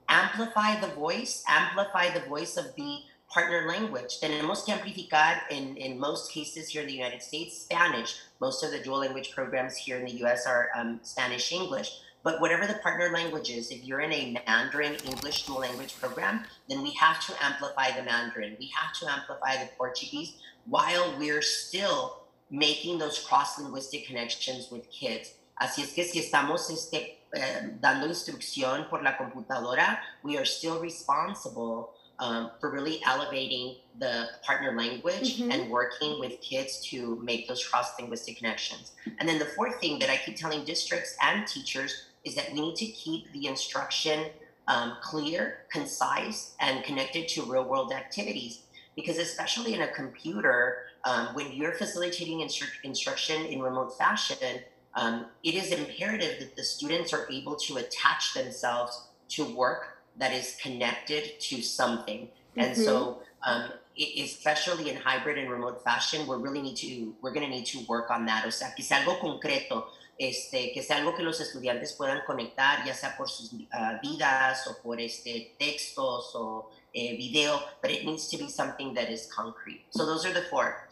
amplify 0.08 0.80
the 0.80 0.88
voice, 0.88 1.44
amplify 1.48 2.10
the 2.12 2.22
voice 2.22 2.58
of 2.58 2.74
the 2.76 3.00
partner 3.30 3.68
language. 3.68 4.20
Tenemos 4.20 4.66
que 4.66 4.74
amplificar, 4.74 5.42
in, 5.52 5.78
in 5.78 6.00
most 6.00 6.32
cases 6.32 6.70
here 6.70 6.82
in 6.82 6.88
the 6.88 6.94
United 6.94 7.22
States, 7.22 7.62
Spanish. 7.62 8.16
Most 8.42 8.64
of 8.64 8.72
the 8.72 8.80
dual 8.80 9.00
language 9.00 9.32
programs 9.34 9.78
here 9.78 9.98
in 9.98 10.06
the 10.06 10.26
US 10.26 10.48
are 10.48 10.70
um, 10.76 11.00
Spanish 11.04 11.52
English. 11.52 12.00
But 12.24 12.42
whatever 12.42 12.68
the 12.68 12.74
partner 12.76 13.10
language 13.12 13.50
is, 13.50 13.72
if 13.72 13.86
you're 13.86 14.02
in 14.02 14.12
a 14.12 14.42
Mandarin 14.46 14.96
English 15.06 15.46
dual 15.46 15.60
language 15.62 15.96
program, 16.02 16.44
then 16.68 16.82
we 16.82 16.92
have 16.94 17.26
to 17.28 17.34
amplify 17.42 17.92
the 17.92 18.04
Mandarin. 18.04 18.58
We 18.60 18.72
have 18.76 18.94
to 19.00 19.10
amplify 19.10 19.58
the 19.58 19.70
Portuguese 19.78 20.34
while 20.66 21.16
we're 21.18 21.42
still 21.42 22.24
making 22.50 22.98
those 22.98 23.20
cross 23.20 23.60
linguistic 23.60 24.08
connections 24.08 24.70
with 24.72 24.90
kids. 24.92 25.36
Así 25.62 25.82
es 25.84 25.94
que 25.94 26.04
si 26.04 26.20
estamos 26.20 26.70
este, 26.70 27.20
eh, 27.34 27.70
dando 27.82 28.08
instrucción 28.08 28.90
por 28.90 29.04
la 29.04 29.18
computadora, 29.18 30.00
we 30.24 30.38
are 30.38 30.46
still 30.46 30.80
responsible 30.80 31.92
um, 32.20 32.52
for 32.60 32.72
really 32.72 33.02
elevating 33.06 33.76
the 34.00 34.28
partner 34.44 34.76
language 34.78 35.40
mm-hmm. 35.40 35.52
and 35.52 35.70
working 35.70 36.20
with 36.20 36.40
kids 36.42 36.86
to 36.90 37.20
make 37.24 37.48
those 37.48 37.66
cross 37.66 37.98
linguistic 38.00 38.38
connections. 38.38 38.92
And 39.20 39.28
then 39.28 39.40
the 39.40 39.46
fourth 39.46 39.80
thing 39.80 40.00
that 40.00 40.10
I 40.10 40.18
keep 40.18 40.36
telling 40.36 40.64
districts 40.66 41.16
and 41.22 41.48
teachers 41.48 42.06
is 42.24 42.36
that 42.36 42.52
we 42.54 42.62
need 42.62 42.76
to 42.78 42.86
keep 42.86 43.32
the 43.32 43.48
instruction 43.48 44.26
um, 44.68 44.98
clear, 45.02 45.66
concise, 45.72 46.56
and 46.60 46.84
connected 46.84 47.28
to 47.30 47.44
real 47.44 47.64
world 47.64 47.92
activities. 47.92 48.64
Because, 48.96 49.18
especially 49.18 49.74
in 49.74 49.82
a 49.82 49.88
computer, 49.88 50.80
um, 51.06 51.28
when 51.34 51.54
you're 51.54 51.72
facilitating 51.72 52.40
instru- 52.40 52.68
instruction 52.84 53.46
in 53.46 53.62
remote 53.62 53.98
fashion, 53.98 54.60
um, 54.96 55.28
it 55.44 55.56
is 55.56 55.72
imperative 55.72 56.40
that 56.40 56.56
the 56.56 56.64
students 56.64 57.14
are 57.14 57.28
able 57.32 57.56
to 57.56 57.78
attach 57.78 58.34
themselves 58.34 59.08
to 59.30 59.46
work 59.56 59.99
that 60.20 60.32
is 60.34 60.58
connected 60.62 61.40
to 61.40 61.62
something. 61.62 62.28
Mm-hmm. 62.28 62.60
And 62.62 62.78
so, 62.78 63.20
um, 63.46 63.72
especially 64.18 64.90
in 64.90 64.96
hybrid 64.96 65.38
and 65.38 65.50
remote 65.50 65.84
fashion, 65.84 66.28
we 66.28 66.36
really 66.36 66.62
need 66.62 66.78
to, 66.78 67.14
we're 67.22 67.34
going 67.34 67.46
to 67.46 67.52
need 67.52 67.66
to 67.68 67.80
work 67.88 68.12
on 68.12 68.26
that. 68.28 68.46
O 68.46 68.50
sea, 68.50 68.74
que 68.76 68.84
sea 68.84 68.98
algo 68.98 69.20
concreto, 69.20 69.88
este, 70.20 70.74
que 70.74 70.82
sea 70.82 70.98
algo 70.98 71.16
que 71.16 71.24
los 71.24 71.40
estudiantes 71.40 71.94
puedan 71.94 72.22
conectar, 72.26 72.86
ya 72.86 72.94
sea 72.94 73.16
por 73.18 73.28
sus 73.30 73.54
uh, 73.54 73.98
vidas 74.02 74.68
o 74.68 74.82
por 74.84 75.00
este, 75.00 75.56
textos 75.60 76.36
o 76.36 76.70
eh, 76.94 77.16
video, 77.18 77.60
but 77.82 77.92
it 77.92 78.06
needs 78.06 78.28
to 78.28 78.38
be 78.38 78.50
something 78.50 78.94
that 78.94 79.10
is 79.10 79.28
concrete. 79.28 79.86
So 79.92 80.06
those 80.06 80.26
are 80.26 80.34
the 80.34 80.42
four. 80.44 80.88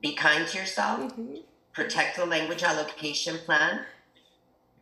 Be 0.00 0.14
kind 0.14 0.46
to 0.46 0.58
yourself, 0.58 1.00
mm-hmm. 1.00 1.36
protect 1.72 2.16
the 2.16 2.26
language 2.26 2.62
allocation 2.62 3.38
plan, 3.38 3.80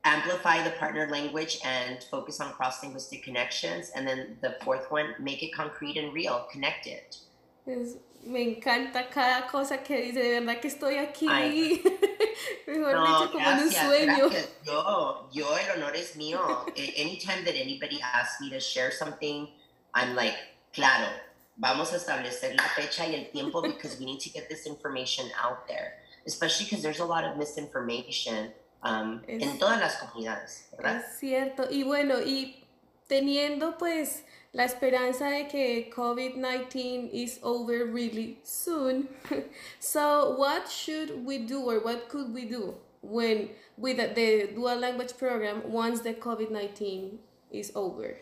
amplify 0.06 0.62
the 0.62 0.70
partner 0.70 1.08
language 1.10 1.58
and 1.64 2.02
focus 2.04 2.40
on 2.40 2.52
cross 2.52 2.82
linguistic 2.82 3.24
connections. 3.24 3.90
And 3.94 4.06
then 4.06 4.38
the 4.40 4.56
fourth 4.62 4.90
one, 4.90 5.14
make 5.18 5.42
it 5.42 5.52
concrete 5.52 5.96
and 5.96 6.14
real, 6.14 6.46
connect 6.50 6.86
it. 6.86 7.18
Es, 7.66 7.96
me 8.24 8.42
encanta 8.42 9.10
cada 9.10 9.48
cosa 9.48 9.78
que 9.78 9.96
dice, 9.96 10.22
de 10.22 10.40
verdad 10.40 10.60
que 10.60 10.70
estoy 10.70 10.98
aquí. 10.98 11.26
Mejor 12.66 12.92
no, 12.92 13.06
dicho, 13.06 13.32
como 13.32 13.44
gracias, 13.44 13.58
en 13.58 13.62
un 13.62 13.70
sueño. 13.72 14.30
Gracias. 14.30 14.48
Yo, 14.64 15.28
yo, 15.32 15.56
el 15.56 15.70
honor 15.76 15.96
es 15.96 16.16
mío. 16.16 16.40
Eh, 16.76 16.94
anytime 16.96 17.44
that 17.44 17.54
anybody 17.54 18.00
asks 18.00 18.40
me 18.40 18.50
to 18.50 18.60
share 18.60 18.92
something, 18.92 19.48
I'm 19.94 20.14
like, 20.14 20.36
claro, 20.72 21.08
vamos 21.56 21.92
a 21.92 21.96
establecer 21.96 22.56
la 22.56 22.68
fecha 22.74 23.04
y 23.06 23.14
el 23.14 23.30
tiempo 23.32 23.62
because 23.62 23.98
we 23.98 24.06
need 24.06 24.20
to 24.20 24.30
get 24.30 24.48
this 24.48 24.66
information 24.66 25.26
out 25.42 25.66
there. 25.66 25.94
Especially 26.26 26.66
because 26.66 26.82
there's 26.82 27.00
a 27.00 27.04
lot 27.04 27.24
of 27.24 27.36
misinformation 27.36 28.52
um, 28.82 29.22
es, 29.26 29.42
en 29.42 29.58
todas 29.58 29.80
las 29.80 29.96
comunidades, 29.96 30.68
¿verdad? 30.76 30.96
Es 30.96 31.18
cierto. 31.18 31.66
Y 31.70 31.84
bueno, 31.84 32.20
y 32.20 32.64
teniendo 33.08 33.76
pues 33.78 34.24
la 34.52 34.64
esperanza 34.64 35.28
de 35.28 35.48
que 35.48 35.90
COVID-19 35.90 37.10
is 37.12 37.38
over 37.42 37.86
really 37.86 38.38
soon. 38.42 39.08
so 39.80 40.34
what 40.38 40.68
should 40.68 41.24
we 41.24 41.38
do 41.38 41.60
or 41.60 41.80
what 41.80 42.08
could 42.08 42.32
we 42.32 42.46
do 42.46 42.74
when 43.02 43.50
with 43.76 43.98
the 44.14 44.50
dual 44.54 44.76
language 44.76 45.16
program 45.18 45.62
once 45.70 46.00
the 46.00 46.14
COVID-19 46.14 47.18
is 47.50 47.70
over? 47.74 48.16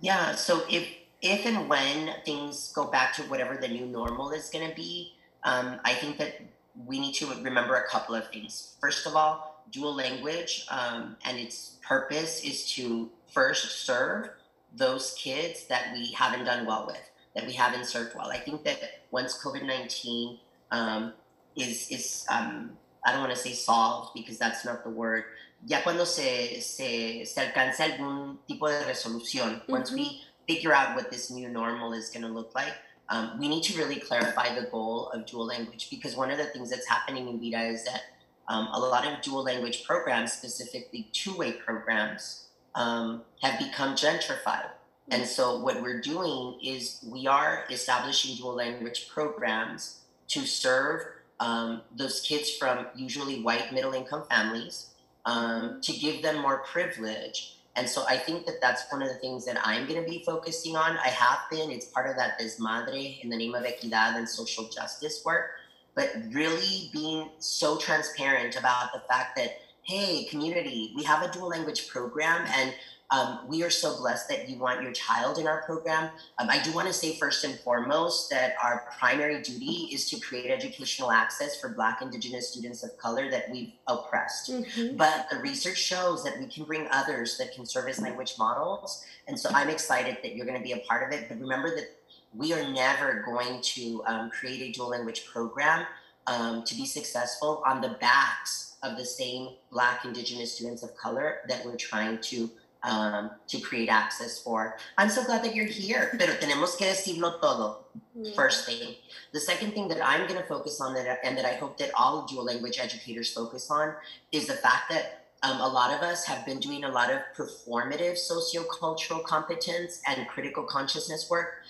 Yeah, 0.00 0.34
so 0.34 0.62
if 0.68 0.86
if 1.22 1.46
and 1.46 1.68
when 1.68 2.10
things 2.24 2.72
go 2.72 2.86
back 2.86 3.14
to 3.14 3.22
whatever 3.24 3.56
the 3.56 3.68
new 3.68 3.86
normal 3.86 4.30
is 4.30 4.48
going 4.48 4.68
to 4.68 4.74
be, 4.74 5.12
um, 5.44 5.78
I 5.84 5.92
think 5.92 6.16
that 6.18 6.40
we 6.74 7.00
need 7.00 7.14
to 7.14 7.26
remember 7.26 7.74
a 7.74 7.88
couple 7.88 8.14
of 8.14 8.28
things. 8.28 8.76
First 8.80 9.06
of 9.06 9.16
all, 9.16 9.64
dual 9.70 9.94
language 9.94 10.66
um, 10.70 11.16
and 11.24 11.38
its 11.38 11.78
purpose 11.86 12.44
is 12.44 12.70
to 12.72 13.10
first 13.32 13.84
serve 13.84 14.30
those 14.74 15.14
kids 15.18 15.66
that 15.66 15.92
we 15.92 16.12
haven't 16.12 16.44
done 16.44 16.66
well 16.66 16.86
with, 16.86 17.10
that 17.34 17.46
we 17.46 17.52
haven't 17.52 17.86
served 17.86 18.14
well. 18.16 18.30
I 18.30 18.38
think 18.38 18.64
that 18.64 18.80
once 19.10 19.42
COVID 19.42 19.66
19 19.66 20.38
um, 20.70 21.12
is, 21.56 21.88
is 21.90 22.26
um, 22.30 22.76
I 23.04 23.12
don't 23.12 23.20
want 23.20 23.34
to 23.34 23.38
say 23.38 23.52
solved 23.52 24.12
because 24.14 24.38
that's 24.38 24.64
not 24.64 24.84
the 24.84 24.90
word, 24.90 25.24
ya 25.66 25.80
cuando 25.82 26.04
se, 26.04 26.60
se, 26.60 27.24
se 27.24 27.40
alcanza 27.40 27.84
algún 27.84 28.38
tipo 28.48 28.68
de 28.68 28.84
resolución, 28.84 29.60
mm-hmm. 29.60 29.72
once 29.72 29.92
we 29.92 30.22
figure 30.46 30.72
out 30.72 30.96
what 30.96 31.10
this 31.10 31.30
new 31.30 31.48
normal 31.48 31.92
is 31.92 32.10
going 32.10 32.22
to 32.22 32.32
look 32.32 32.54
like, 32.54 32.74
um, 33.10 33.38
we 33.38 33.48
need 33.48 33.62
to 33.64 33.76
really 33.76 33.96
clarify 33.96 34.54
the 34.54 34.68
goal 34.68 35.10
of 35.10 35.26
dual 35.26 35.46
language 35.46 35.88
because 35.90 36.16
one 36.16 36.30
of 36.30 36.38
the 36.38 36.44
things 36.44 36.70
that's 36.70 36.86
happening 36.86 37.28
in 37.28 37.40
Vida 37.40 37.60
is 37.64 37.84
that 37.84 38.02
um, 38.48 38.68
a 38.72 38.78
lot 38.78 39.06
of 39.06 39.20
dual 39.20 39.42
language 39.42 39.84
programs, 39.84 40.32
specifically 40.32 41.08
two 41.12 41.36
way 41.36 41.52
programs, 41.52 42.46
um, 42.74 43.22
have 43.42 43.58
become 43.58 43.94
gentrified. 43.94 44.70
And 45.10 45.26
so, 45.26 45.58
what 45.58 45.82
we're 45.82 46.00
doing 46.00 46.58
is 46.62 47.04
we 47.04 47.26
are 47.26 47.64
establishing 47.68 48.36
dual 48.36 48.54
language 48.54 49.08
programs 49.08 50.02
to 50.28 50.46
serve 50.46 51.02
um, 51.40 51.82
those 51.96 52.20
kids 52.20 52.56
from 52.56 52.86
usually 52.94 53.42
white 53.42 53.72
middle 53.72 53.92
income 53.92 54.24
families 54.30 54.90
um, 55.24 55.80
to 55.82 55.92
give 55.92 56.22
them 56.22 56.40
more 56.40 56.58
privilege. 56.58 57.56
And 57.76 57.88
so, 57.88 58.04
I 58.08 58.16
think 58.16 58.46
that 58.46 58.60
that's 58.60 58.90
one 58.90 59.02
of 59.02 59.08
the 59.08 59.14
things 59.14 59.46
that 59.46 59.58
I'm 59.64 59.86
going 59.86 60.02
to 60.02 60.08
be 60.08 60.22
focusing 60.24 60.76
on. 60.76 60.96
I 60.98 61.08
have 61.08 61.38
been, 61.50 61.70
it's 61.70 61.86
part 61.86 62.10
of 62.10 62.16
that 62.16 62.38
Desmadre 62.38 63.22
in 63.22 63.30
the 63.30 63.36
name 63.36 63.54
of 63.54 63.64
Equidad 63.64 64.16
and 64.16 64.28
social 64.28 64.68
justice 64.68 65.22
work 65.24 65.52
but 65.94 66.12
really 66.30 66.88
being 66.92 67.28
so 67.40 67.76
transparent 67.76 68.56
about 68.56 68.92
the 68.92 69.00
fact 69.08 69.36
that 69.36 69.60
hey, 69.82 70.24
community, 70.30 70.92
we 70.94 71.02
have 71.02 71.22
a 71.22 71.32
dual 71.32 71.48
language 71.48 71.88
program 71.88 72.46
and 72.54 72.74
um, 73.10 73.40
we 73.48 73.62
are 73.64 73.70
so 73.70 73.96
blessed 73.96 74.28
that 74.28 74.48
you 74.48 74.56
want 74.58 74.82
your 74.82 74.92
child 74.92 75.38
in 75.38 75.46
our 75.46 75.62
program. 75.62 76.10
Um, 76.38 76.48
I 76.48 76.62
do 76.62 76.72
want 76.72 76.86
to 76.86 76.92
say 76.92 77.16
first 77.16 77.44
and 77.44 77.58
foremost 77.60 78.30
that 78.30 78.54
our 78.62 78.84
primary 78.98 79.42
duty 79.42 79.88
is 79.92 80.08
to 80.10 80.20
create 80.20 80.50
educational 80.50 81.10
access 81.10 81.60
for 81.60 81.70
Black, 81.70 82.02
Indigenous 82.02 82.48
students 82.50 82.84
of 82.84 82.96
color 82.98 83.28
that 83.30 83.50
we've 83.50 83.72
oppressed. 83.88 84.50
Mm-hmm. 84.50 84.96
But 84.96 85.26
the 85.30 85.38
research 85.38 85.78
shows 85.78 86.22
that 86.22 86.38
we 86.38 86.46
can 86.46 86.64
bring 86.64 86.86
others 86.92 87.36
that 87.38 87.52
can 87.52 87.66
serve 87.66 87.88
as 87.88 88.00
language 88.00 88.34
models. 88.38 89.04
And 89.26 89.38
so 89.38 89.50
I'm 89.52 89.68
excited 89.68 90.18
that 90.22 90.36
you're 90.36 90.46
going 90.46 90.58
to 90.58 90.64
be 90.64 90.72
a 90.72 90.78
part 90.78 91.06
of 91.06 91.18
it. 91.18 91.28
But 91.28 91.40
remember 91.40 91.74
that 91.74 91.88
we 92.32 92.52
are 92.52 92.72
never 92.72 93.24
going 93.26 93.60
to 93.60 94.04
um, 94.06 94.30
create 94.30 94.62
a 94.62 94.72
dual 94.72 94.90
language 94.90 95.26
program 95.26 95.84
um, 96.28 96.62
to 96.64 96.76
be 96.76 96.86
successful 96.86 97.62
on 97.66 97.80
the 97.80 97.96
backs 98.00 98.76
of 98.82 98.96
the 98.96 99.04
same 99.04 99.50
Black, 99.72 100.04
Indigenous 100.04 100.54
students 100.54 100.82
of 100.82 100.96
color 100.96 101.38
that 101.48 101.64
we're 101.66 101.76
trying 101.76 102.18
to 102.18 102.48
um, 102.82 103.30
to 103.48 103.60
create 103.60 103.88
access 103.88 104.42
for. 104.42 104.76
I'm 104.98 105.10
so 105.10 105.24
glad 105.24 105.44
that 105.44 105.54
you're 105.54 105.66
here, 105.66 106.14
pero 106.18 106.34
tenemos 106.34 106.76
que 106.76 106.86
decirlo 106.86 107.40
todo. 107.40 107.84
Yeah. 108.14 108.34
First 108.34 108.66
thing. 108.66 108.94
The 109.32 109.40
second 109.40 109.72
thing 109.72 109.88
that 109.88 110.04
I'm 110.04 110.26
going 110.26 110.40
to 110.40 110.46
focus 110.46 110.80
on 110.80 110.94
that, 110.94 111.18
and 111.24 111.36
that 111.36 111.44
I 111.44 111.54
hope 111.54 111.78
that 111.78 111.90
all 111.98 112.26
dual 112.26 112.44
language 112.44 112.78
educators 112.80 113.32
focus 113.32 113.70
on 113.70 113.94
is 114.32 114.46
the 114.46 114.54
fact 114.54 114.90
that 114.90 115.20
um, 115.42 115.60
a 115.60 115.68
lot 115.68 115.94
of 115.94 116.02
us 116.02 116.24
have 116.26 116.44
been 116.44 116.60
doing 116.60 116.84
a 116.84 116.90
lot 116.90 117.10
of 117.10 117.20
performative 117.36 118.18
sociocultural 118.18 119.24
competence 119.24 120.00
and 120.06 120.26
critical 120.28 120.64
consciousness 120.64 121.30
work. 121.30 121.62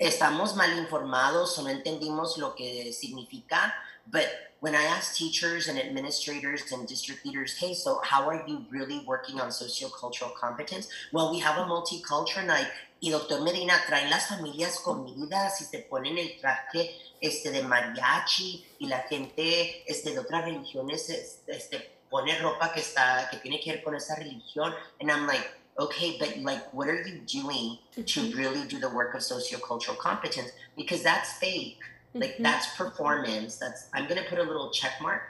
Estamos 0.00 0.54
mal 0.56 0.68
informados 0.76 1.58
o 1.58 1.62
no 1.62 1.70
entendimos 1.70 2.36
lo 2.38 2.54
que 2.54 2.92
significa, 2.92 3.72
but 4.10 4.46
when 4.60 4.74
I 4.74 4.82
ask 4.82 5.14
teachers 5.14 5.68
and 5.68 5.78
administrators 5.78 6.72
and 6.72 6.88
district 6.88 7.26
leaders, 7.26 7.56
hey, 7.58 7.74
so 7.74 8.00
how 8.02 8.26
are 8.28 8.42
you 8.46 8.64
really 8.70 9.04
working 9.06 9.38
on 9.38 9.48
sociocultural 9.48 10.34
competence? 10.34 10.88
Well, 11.12 11.30
we 11.30 11.40
have 11.40 11.58
a 11.58 11.64
multicultural 11.64 12.46
night. 12.46 12.68
Y 13.02 13.10
doctor 13.10 13.42
Medina, 13.42 13.74
traen 13.86 14.08
las 14.08 14.28
familias 14.28 14.80
comidas 14.80 15.60
y 15.60 15.64
se 15.66 15.86
ponen 15.90 16.18
el 16.18 16.40
traje 16.40 16.90
este, 17.20 17.50
de 17.50 17.62
mariachi 17.62 18.64
y 18.80 18.88
la 18.88 19.02
gente 19.08 19.84
este, 19.86 20.12
de 20.12 20.18
otras 20.18 20.46
religiones 20.46 21.10
este, 21.46 21.90
pone 22.10 22.38
ropa 22.38 22.72
que, 22.72 22.80
está, 22.80 23.28
que 23.30 23.36
tiene 23.36 23.60
que 23.60 23.72
ver 23.72 23.84
con 23.84 23.94
esa 23.94 24.16
religión. 24.16 24.74
And 25.00 25.10
I'm 25.10 25.26
like, 25.26 25.46
okay, 25.78 26.16
but 26.18 26.38
like, 26.38 26.72
what 26.72 26.88
are 26.88 27.02
you 27.02 27.20
doing 27.26 27.78
to 27.94 28.00
mm-hmm. 28.02 28.38
really 28.38 28.66
do 28.66 28.78
the 28.78 28.88
work 28.88 29.14
of 29.14 29.20
sociocultural 29.20 29.98
competence? 29.98 30.50
Because 30.74 31.02
that's 31.02 31.34
fake. 31.34 31.78
Like 32.18 32.34
mm-hmm. 32.34 32.42
that's 32.42 32.74
performance. 32.76 33.56
That's 33.56 33.88
I'm 33.92 34.08
gonna 34.08 34.24
put 34.28 34.38
a 34.38 34.42
little 34.42 34.70
check 34.70 34.92
mark 35.00 35.22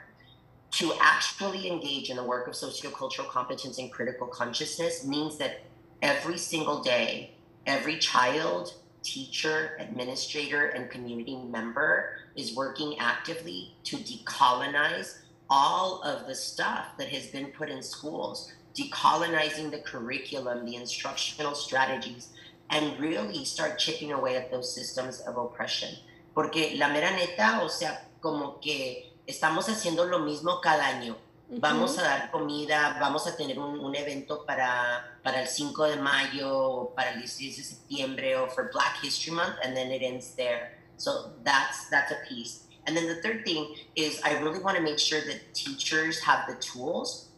to 0.71 0.93
actually 0.99 1.69
engage 1.69 2.09
in 2.09 2.17
the 2.17 2.23
work 2.23 2.47
of 2.47 2.53
sociocultural 2.53 3.27
competence 3.29 3.77
and 3.77 3.91
critical 3.91 4.27
consciousness 4.27 5.05
means 5.05 5.37
that 5.37 5.61
every 6.01 6.37
single 6.37 6.83
day, 6.83 7.31
every 7.65 7.97
child, 7.97 8.73
teacher, 9.01 9.77
administrator, 9.79 10.67
and 10.67 10.89
community 10.91 11.37
member 11.37 12.11
is 12.35 12.55
working 12.55 12.97
actively 12.99 13.73
to 13.85 13.97
decolonize 13.97 15.19
all 15.49 16.01
of 16.03 16.27
the 16.27 16.35
stuff 16.35 16.87
that 16.97 17.07
has 17.07 17.27
been 17.27 17.47
put 17.47 17.69
in 17.69 17.81
schools, 17.81 18.51
decolonizing 18.75 19.71
the 19.71 19.79
curriculum, 19.79 20.65
the 20.65 20.75
instructional 20.75 21.55
strategies, 21.55 22.29
and 22.69 22.99
really 22.99 23.45
start 23.45 23.79
chipping 23.79 24.11
away 24.11 24.35
at 24.35 24.51
those 24.51 24.73
systems 24.73 25.21
of 25.21 25.37
oppression. 25.37 25.95
Porque 26.37 26.75
la 26.75 26.87
mera 26.89 27.09
neta, 27.09 27.63
o 27.63 27.67
sea, 27.67 28.09
como 28.19 28.59
que 28.59 29.11
estamos 29.25 29.69
haciendo 29.69 30.05
lo 30.05 30.19
mismo 30.19 30.61
cada 30.61 30.85
año. 30.85 31.17
Vamos 31.49 31.97
a 31.97 32.03
dar 32.03 32.29
comida, 32.29 32.95
vamos 32.99 33.25
a 33.25 33.35
tener 33.35 33.57
un, 33.57 33.79
un, 33.79 33.95
evento 33.95 34.45
para, 34.45 35.19
para 35.23 35.41
el 35.41 35.47
5 35.47 35.85
de 35.85 35.95
mayo, 35.95 36.93
para 36.95 37.13
el 37.13 37.21
16 37.21 37.57
de 37.57 37.63
septiembre, 37.63 38.37
o 38.37 38.47
for 38.49 38.69
Black 38.71 39.03
History 39.03 39.31
Month, 39.31 39.55
and 39.63 39.75
then 39.75 39.91
it 39.91 40.03
ends 40.03 40.35
there. 40.35 40.77
So 40.97 41.33
that's 41.43 41.89
that's 41.89 42.11
a 42.11 42.19
piece. 42.29 42.67
And 42.85 42.95
then 42.95 43.07
the 43.07 43.19
third 43.23 43.43
thing 43.43 43.73
is 43.95 44.21
I 44.23 44.37
really 44.37 44.59
want 44.59 44.77
to 44.77 44.83
make 44.83 44.99
sure 44.99 45.21
that 45.21 45.55
teachers 45.55 46.21
have 46.21 46.45
the 46.47 46.53
tools 46.61 47.29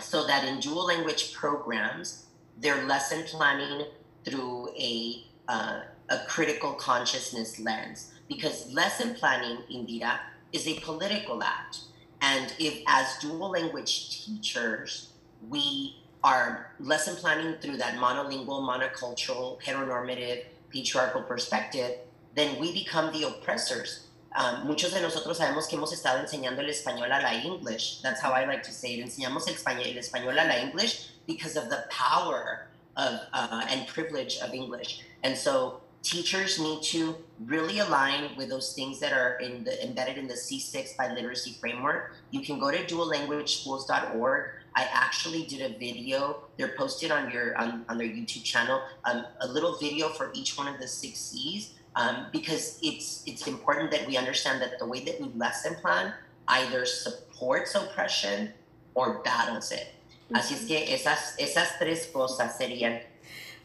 so 0.00 0.26
that 0.26 0.46
in 0.46 0.60
dual 0.60 0.86
language 0.86 1.34
programs, 1.34 2.24
they're 2.56 2.86
lesson 2.86 3.22
planning 3.24 3.84
through 4.24 4.70
a 4.78 5.26
uh, 5.46 5.80
a 6.08 6.18
critical 6.26 6.72
consciousness 6.72 7.60
lens 7.60 8.14
because 8.30 8.72
lesson 8.72 9.14
planning, 9.14 9.58
Indira, 9.70 10.20
is 10.52 10.66
a 10.66 10.78
political 10.80 11.42
act. 11.42 11.80
And 12.22 12.54
if, 12.58 12.82
as 12.86 13.18
dual 13.18 13.50
language 13.50 14.24
teachers, 14.24 15.12
we 15.48 15.96
are 16.22 16.72
lesson 16.78 17.16
planning 17.16 17.56
through 17.60 17.78
that 17.78 17.94
monolingual, 17.94 18.60
monocultural, 18.62 19.60
heteronormative, 19.62 20.44
patriarchal 20.70 21.22
perspective, 21.22 21.96
then 22.36 22.60
we 22.60 22.72
become 22.72 23.12
the 23.12 23.26
oppressors. 23.26 24.06
Um, 24.36 24.64
muchos 24.64 24.92
de 24.92 25.00
nosotros 25.00 25.38
sabemos 25.38 25.68
que 25.68 25.76
hemos 25.76 25.92
estado 25.92 26.20
enseñando 26.20 26.60
el 26.60 26.68
español 26.68 27.06
a 27.06 27.20
la 27.20 27.32
English. 27.32 28.00
That's 28.00 28.20
how 28.20 28.30
I 28.30 28.44
like 28.44 28.62
to 28.62 28.72
say 28.72 28.94
it. 28.94 29.04
Enseñamos 29.04 29.48
el 29.48 29.54
español, 29.54 29.86
el 29.86 29.98
español 29.98 30.32
a 30.32 30.46
la 30.46 30.54
English 30.54 31.08
because 31.26 31.56
of 31.56 31.68
the 31.68 31.84
power 31.90 32.68
of 32.96 33.20
uh, 33.32 33.66
and 33.68 33.88
privilege 33.88 34.38
of 34.38 34.54
English. 34.54 35.02
And 35.24 35.36
so 35.36 35.80
teachers 36.02 36.58
need 36.58 36.82
to 36.82 37.16
really 37.46 37.78
align 37.78 38.30
with 38.36 38.48
those 38.48 38.72
things 38.72 39.00
that 39.00 39.12
are 39.12 39.34
in 39.38 39.64
the, 39.64 39.84
embedded 39.84 40.18
in 40.18 40.28
the 40.28 40.34
C6 40.34 40.96
Biliteracy 40.96 41.58
framework. 41.60 42.12
You 42.30 42.40
can 42.40 42.58
go 42.58 42.70
to 42.70 42.78
duallanguageschools.org. 42.78 44.50
I 44.74 44.88
actually 44.92 45.44
did 45.44 45.60
a 45.62 45.78
video. 45.78 46.44
They're 46.56 46.74
posted 46.76 47.10
on 47.10 47.30
your 47.30 47.56
on, 47.58 47.84
on 47.88 47.98
their 47.98 48.06
YouTube 48.06 48.44
channel. 48.44 48.80
Um, 49.04 49.26
a 49.40 49.48
little 49.48 49.76
video 49.76 50.08
for 50.10 50.30
each 50.32 50.56
one 50.56 50.68
of 50.68 50.78
the 50.80 50.86
six 50.86 51.18
C's 51.18 51.74
um, 51.96 52.26
because 52.32 52.78
it's 52.82 53.22
it's 53.26 53.46
important 53.46 53.90
that 53.90 54.06
we 54.06 54.16
understand 54.16 54.62
that 54.62 54.78
the 54.78 54.86
way 54.86 55.04
that 55.04 55.20
we 55.20 55.28
lesson 55.36 55.74
plan 55.76 56.14
either 56.48 56.86
supports 56.86 57.74
oppression 57.74 58.52
or 58.94 59.22
battles 59.24 59.72
it. 59.72 59.88
Así 60.32 60.54
es 60.54 60.64
que 60.66 60.94
esas 60.94 61.34
esas 61.38 61.78
tres 61.78 62.06
cosas 62.12 62.56
serían. 62.56 63.02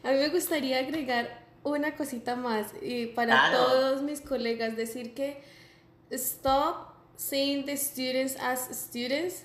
A 0.02 0.08
mí 0.08 0.18
me 0.18 0.28
gustaría 0.28 0.80
agregar 0.80 1.45
una 1.70 1.96
cosita 1.96 2.36
más 2.36 2.68
y 2.80 3.06
para 3.06 3.50
todos 3.52 4.02
mis 4.02 4.20
colegas 4.20 4.76
decir 4.76 5.14
que 5.14 5.40
stop 6.10 6.94
seeing 7.16 7.64
the 7.64 7.76
students 7.76 8.36
as 8.40 8.68
students, 8.72 9.44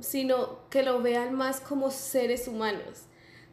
sino 0.00 0.68
que 0.68 0.82
lo 0.82 1.00
vean 1.00 1.34
más 1.34 1.60
como 1.60 1.90
seres 1.90 2.46
humanos. 2.48 3.04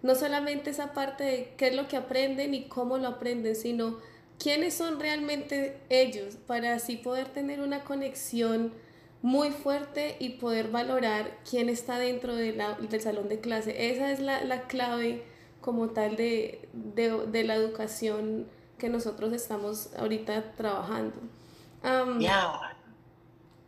No 0.02 0.16
solamente 0.16 0.70
esa 0.70 0.94
parte 0.94 1.24
de 1.24 1.54
qué 1.58 1.68
es 1.68 1.76
lo 1.76 1.88
que 1.88 1.96
aprenden 1.96 2.54
y 2.54 2.66
cómo 2.66 2.98
lo 2.98 3.08
aprenden, 3.08 3.56
sino 3.56 4.00
quiénes 4.38 4.74
son 4.74 5.00
realmente 5.00 5.80
ellos 5.90 6.36
para 6.46 6.74
así 6.74 6.98
poder 6.98 7.30
tener 7.30 7.62
una 7.62 7.86
conexión 7.86 8.74
muy 9.22 9.52
fuerte 9.52 10.18
y 10.20 10.32
poder 10.32 10.68
valorar 10.68 11.38
quién 11.50 11.70
está 11.70 11.98
dentro 11.98 12.36
de 12.36 12.52
la, 12.52 12.74
del 12.74 13.00
salón 13.00 13.30
de 13.30 13.40
clase. 13.40 13.92
Esa 13.92 14.12
es 14.12 14.20
la, 14.20 14.44
la 14.44 14.64
clave 14.64 15.24
como 15.64 15.90
tal 15.90 16.16
de, 16.16 16.68
de, 16.74 17.26
de, 17.28 17.44
la 17.44 17.56
educación 17.56 18.48
que 18.78 18.90
nosotros 18.90 19.32
estamos 19.34 19.90
ahorita 19.98 20.56
trabajando. 20.56 21.16
Um, 21.84 22.20
yeah, 22.20 22.74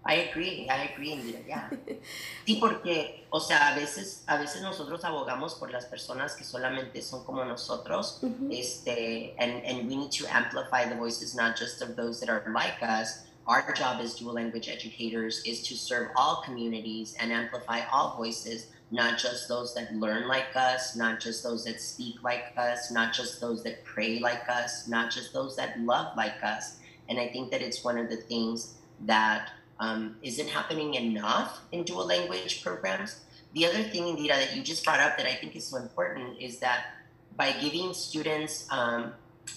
I 0.06 0.30
agree, 0.30 0.68
I 0.70 0.90
agree, 0.94 1.44
yeah. 1.48 1.70
Sí, 2.46 2.58
porque, 2.60 3.26
o 3.32 3.40
sea, 3.40 3.70
a 3.70 3.76
veces, 3.76 4.24
a 4.28 4.38
veces 4.38 4.62
nosotros 4.62 5.04
abogamos 5.04 5.56
por 5.56 5.72
las 5.72 5.86
personas 5.86 6.36
que 6.36 6.44
solamente 6.44 7.02
son 7.02 7.24
como 7.24 7.44
nosotros, 7.46 8.20
mm 8.22 8.28
-hmm. 8.28 8.60
este, 8.60 9.36
and, 9.40 9.66
and 9.66 9.90
we 9.90 9.96
need 9.96 10.12
to 10.12 10.26
amplify 10.30 10.88
the 10.88 10.96
voices 10.96 11.34
not 11.34 11.58
just 11.58 11.82
of 11.82 11.96
those 11.96 12.20
that 12.20 12.30
are 12.30 12.44
like 12.52 12.84
us, 12.84 13.26
our 13.48 13.74
job 13.74 14.00
as 14.02 14.16
dual 14.16 14.34
language 14.34 14.68
educators 14.68 15.42
is 15.46 15.62
to 15.64 15.76
serve 15.76 16.10
all 16.16 16.42
communities 16.44 17.16
and 17.20 17.32
amplify 17.32 17.82
all 17.92 18.16
voices 18.18 18.68
not 18.92 19.18
just 19.18 19.48
those 19.48 19.74
that 19.74 19.94
learn 19.96 20.28
like 20.28 20.56
us, 20.56 20.96
not 20.96 21.20
just 21.20 21.44
those 21.44 21.66
that 21.66 21.82
speak 21.82 22.24
like 22.24 22.54
us, 22.58 22.92
not 22.92 23.14
just 23.14 23.42
those 23.42 23.64
that 23.64 23.84
pray 23.84 24.20
like 24.20 24.48
us, 24.48 24.88
not 24.88 25.12
just 25.12 25.34
those 25.34 25.56
that 25.56 25.80
love 25.82 26.16
like 26.16 26.44
us. 26.44 26.78
And 27.10 27.20
I 27.20 27.28
think 27.28 27.52
that 27.52 27.62
it's 27.62 27.84
one 27.84 27.98
of 27.98 28.10
the 28.10 28.18
things 28.18 28.76
that 29.02 29.50
um, 29.80 30.16
not 30.24 30.48
happening 30.48 30.94
enough 30.94 31.62
in 31.72 31.84
dual 31.84 32.06
language 32.06 32.64
programs. 32.64 33.22
The 33.54 33.66
other 33.66 33.84
thing, 33.84 34.04
Indira, 34.04 34.36
that 34.36 34.56
you 34.56 34.64
just 34.64 34.86
brought 34.86 35.00
up 35.00 35.18
that 35.18 35.26
I 35.26 35.34
think 35.36 35.56
is 35.56 35.66
so 35.66 35.78
important 35.78 36.40
is 36.40 36.60
that 36.60 36.88
by 37.36 37.52
giving 37.54 37.94
students 37.94 38.68
um, 38.72 39.14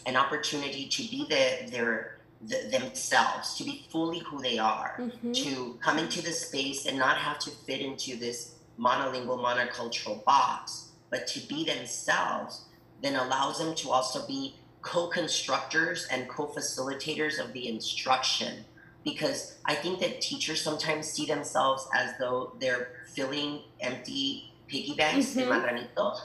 an 0.06 0.16
opportunity 0.16 0.88
to 0.88 1.02
be 1.02 1.26
the, 1.28 1.70
their 1.70 2.18
the, 2.42 2.68
themselves, 2.70 3.56
to 3.56 3.64
be 3.64 3.84
fully 3.90 4.20
who 4.20 4.40
they 4.40 4.58
are, 4.58 4.94
mm-hmm. 4.98 5.32
to 5.32 5.78
come 5.80 5.98
into 5.98 6.22
the 6.22 6.32
space 6.32 6.86
and 6.86 6.98
not 6.98 7.16
have 7.16 7.38
to 7.40 7.50
fit 7.50 7.80
into 7.80 8.16
this 8.16 8.54
monolingual, 8.78 9.42
monocultural 9.42 10.24
box, 10.24 10.92
but 11.10 11.26
to 11.26 11.40
be 11.40 11.64
themselves 11.64 12.64
then 13.00 13.14
allows 13.14 13.58
them 13.58 13.74
to 13.76 13.90
also 13.90 14.26
be 14.26 14.54
co 14.82 15.06
constructors 15.08 16.06
and 16.10 16.28
co 16.28 16.46
facilitators 16.46 17.38
of 17.38 17.52
the 17.52 17.68
instruction 17.68 18.64
because 19.04 19.58
I 19.64 19.74
think 19.74 20.00
that 20.00 20.20
teachers 20.20 20.60
sometimes 20.60 21.06
see 21.08 21.26
themselves 21.26 21.88
as 21.94 22.12
though 22.18 22.52
they're 22.60 22.88
filling 23.14 23.62
empty 23.80 24.52
piggy 24.66 24.94
banks 24.96 25.34
mm-hmm. 25.34 25.50
marranito. 25.50 26.18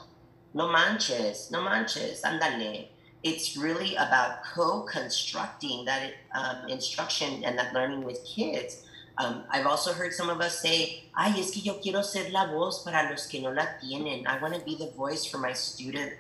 No 0.54 0.72
manches, 0.72 1.50
no 1.52 1.63
manches, 1.63 2.22
andale. 2.24 2.88
It's 3.24 3.56
really 3.56 3.96
about 3.96 4.44
co-constructing 4.44 5.86
that 5.86 6.12
um, 6.36 6.68
instruction 6.68 7.44
and 7.44 7.58
that 7.58 7.74
learning 7.74 8.04
with 8.04 8.24
kids. 8.26 8.86
Um, 9.17 9.43
I've 9.49 9.67
also 9.67 9.93
heard 9.93 10.12
some 10.13 10.30
of 10.30 10.41
us 10.41 10.60
say, 10.60 11.04
ay, 11.15 11.39
es 11.39 11.52
que 11.52 11.62
yo 11.62 11.76
quiero 11.76 12.02
ser 12.02 12.32
la 12.32 12.47
voz 12.47 12.84
para 12.84 13.08
los 13.10 13.28
que 13.28 13.41
no 13.41 13.52
la 13.52 13.65
tienen. 13.82 14.26
I 14.26 14.41
want 14.41 14.56
to 14.56 14.62
be 14.62 14.76
the 14.76 14.91
voice 14.97 15.26
for 15.26 15.38
my 15.38 15.54
student 15.54 16.13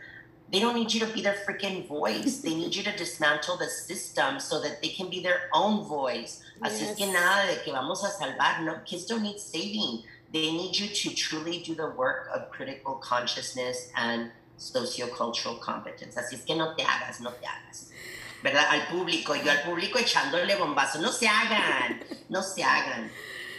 they 0.53 0.59
don't 0.59 0.75
need 0.75 0.93
you 0.93 0.99
to 0.99 1.11
be 1.11 1.21
their 1.21 1.33
freaking 1.33 1.87
voice. 1.87 2.41
they 2.41 2.53
need 2.53 2.75
you 2.75 2.83
to 2.83 2.95
dismantle 2.95 3.57
the 3.57 3.65
system 3.65 4.39
so 4.39 4.61
that 4.61 4.83
they 4.83 4.89
can 4.89 5.09
be 5.09 5.19
their 5.19 5.49
own 5.51 5.83
voice. 5.83 6.43
Yes. 6.63 6.73
Así 6.73 6.81
es 6.83 6.95
que 6.95 7.07
nada 7.07 7.47
de 7.47 7.63
que 7.63 7.73
vamos 7.73 8.03
a 8.03 8.09
salvar. 8.09 8.63
No, 8.63 8.75
kids 8.85 9.07
don't 9.07 9.23
need 9.23 9.39
saving. 9.39 10.03
They 10.31 10.51
need 10.51 10.77
you 10.77 10.87
to 10.87 11.15
truly 11.15 11.63
do 11.63 11.73
the 11.73 11.89
work 11.89 12.29
of 12.31 12.51
critical 12.51 12.95
consciousness 12.95 13.89
and 13.95 14.29
sociocultural 14.59 15.59
competence. 15.59 16.15
Así 16.15 16.35
es 16.35 16.45
que 16.45 16.55
no 16.55 16.75
te 16.75 16.83
hagas, 16.83 17.19
no 17.19 17.31
te 17.31 17.47
hagas. 17.47 17.89
¿Verdad? 18.43 18.65
Al 18.69 18.87
público, 18.87 19.33
yo 19.35 19.49
al 19.49 19.61
público 19.61 19.97
echándole 19.97 20.55
bombazo. 20.57 20.99
No 20.99 21.11
se 21.11 21.27
hagan, 21.27 22.03
no 22.27 22.43
se 22.43 22.61
hagan. 22.63 23.09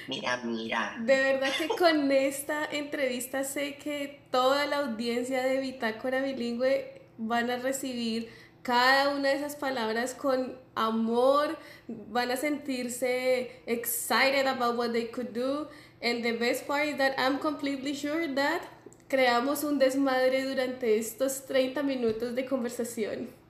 Mira, 0.07 0.37
mira. 0.45 0.95
De 1.01 1.17
verdad 1.17 1.49
que 1.57 1.69
con 1.69 2.13
esta 2.13 2.67
entrevista 2.67 3.45
sé 3.45 3.77
que 3.77 4.21
toda 4.31 4.67
la 4.67 4.81
audiencia 4.81 5.43
de 5.43 5.59
Bitácora 5.61 6.21
Bilingüe 6.21 7.01
van 7.17 7.51
a 7.51 7.57
recibir 7.57 8.31
cada 8.63 9.09
una 9.09 9.31
de 9.31 9.37
esas 9.37 9.57
palabras 9.57 10.15
con 10.15 10.59
amor, 10.75 11.59
van 11.89 12.31
a 12.31 12.37
sentirse 12.37 13.63
excited 13.67 14.47
about 14.47 14.77
what 14.77 14.93
they 14.93 15.07
could 15.07 15.33
do. 15.33 15.67
And 16.03 16.23
the 16.23 16.33
best 16.33 16.67
part 16.67 16.89
is 16.89 16.99
that 16.99 17.15
I'm 17.19 17.39
completely 17.39 17.95
sure 17.95 18.29
that 18.35 18.61
creamos 19.09 19.65
un 19.65 19.79
desmadre 19.79 20.45
durante 20.45 20.99
estos 20.99 21.47
30 21.47 21.83
minutos 21.83 22.35
de 22.35 22.45
conversación. 22.45 23.44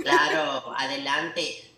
Claro, 0.00 0.74
adelante 0.78 1.72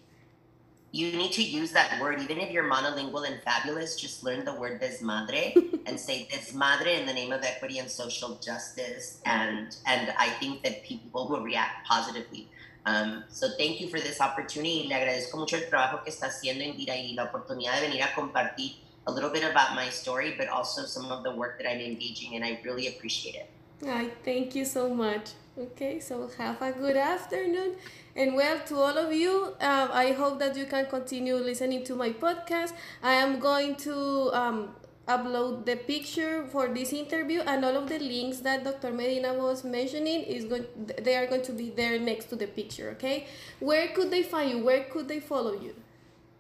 you 0.94 1.10
need 1.16 1.32
to 1.32 1.42
use 1.42 1.72
that 1.72 2.00
word, 2.00 2.20
even 2.22 2.38
if 2.38 2.52
you're 2.52 2.70
monolingual 2.70 3.26
and 3.26 3.42
fabulous, 3.42 3.96
just 3.96 4.22
learn 4.22 4.44
the 4.44 4.54
word 4.54 4.80
desmadre 4.80 5.52
and 5.86 5.98
say 5.98 6.28
desmadre 6.30 7.00
in 7.00 7.04
the 7.04 7.12
name 7.12 7.32
of 7.32 7.42
equity 7.42 7.80
and 7.80 7.90
social 7.90 8.36
justice. 8.36 9.20
And 9.26 9.76
and 9.86 10.14
I 10.16 10.28
think 10.38 10.62
that 10.62 10.84
people 10.84 11.28
will 11.28 11.42
react 11.42 11.84
positively. 11.84 12.48
Um, 12.86 13.24
so 13.28 13.48
thank 13.58 13.80
you 13.80 13.88
for 13.88 13.98
this 13.98 14.20
opportunity. 14.20 14.86
Le 14.88 14.94
agradezco 14.94 15.36
mucho 15.36 15.56
el 15.56 15.68
trabajo 15.68 16.04
que 16.04 16.12
está 16.12 16.28
haciendo 16.28 16.62
Indira 16.62 16.94
y 16.94 17.14
la 17.16 17.24
oportunidad 17.24 17.80
de 17.80 17.88
venir 17.88 18.02
a 18.04 18.14
compartir 18.14 18.76
a 19.08 19.10
little 19.10 19.30
bit 19.30 19.42
about 19.42 19.74
my 19.74 19.88
story, 19.90 20.36
but 20.38 20.46
also 20.48 20.84
some 20.84 21.10
of 21.10 21.24
the 21.24 21.34
work 21.34 21.58
that 21.58 21.68
I'm 21.68 21.80
engaging 21.80 22.34
in. 22.34 22.44
I 22.44 22.60
really 22.62 22.86
appreciate 22.86 23.34
it. 23.34 23.50
I 23.86 24.10
thank 24.24 24.54
you 24.54 24.64
so 24.64 24.92
much. 24.92 25.30
Okay, 25.56 26.00
so 26.00 26.28
have 26.36 26.60
a 26.60 26.72
good 26.72 26.96
afternoon 26.96 27.76
and 28.16 28.34
well, 28.36 28.60
to 28.66 28.76
all 28.76 28.96
of 28.96 29.12
you, 29.12 29.54
uh, 29.60 29.88
I 29.92 30.12
hope 30.12 30.38
that 30.38 30.56
you 30.56 30.66
can 30.66 30.86
continue 30.86 31.34
listening 31.34 31.82
to 31.84 31.96
my 31.96 32.10
podcast. 32.10 32.72
I 33.02 33.14
am 33.14 33.40
going 33.40 33.74
to 33.76 34.30
um, 34.32 34.68
upload 35.08 35.66
the 35.66 35.76
picture 35.76 36.46
for 36.46 36.68
this 36.68 36.92
interview 36.92 37.40
and 37.40 37.64
all 37.64 37.76
of 37.76 37.88
the 37.88 37.98
links 37.98 38.38
that 38.38 38.62
Dr. 38.62 38.92
Medina 38.92 39.34
was 39.34 39.64
mentioning 39.64 40.22
is 40.22 40.44
going 40.44 40.66
they 41.02 41.16
are 41.16 41.26
going 41.26 41.42
to 41.42 41.52
be 41.52 41.70
there 41.70 41.98
next 41.98 42.26
to 42.26 42.36
the 42.36 42.46
picture, 42.46 42.90
okay? 42.90 43.26
Where 43.58 43.88
could 43.88 44.10
they 44.12 44.22
find 44.22 44.50
you? 44.50 44.64
Where 44.64 44.84
could 44.84 45.08
they 45.08 45.18
follow 45.18 45.52
you? 45.52 45.74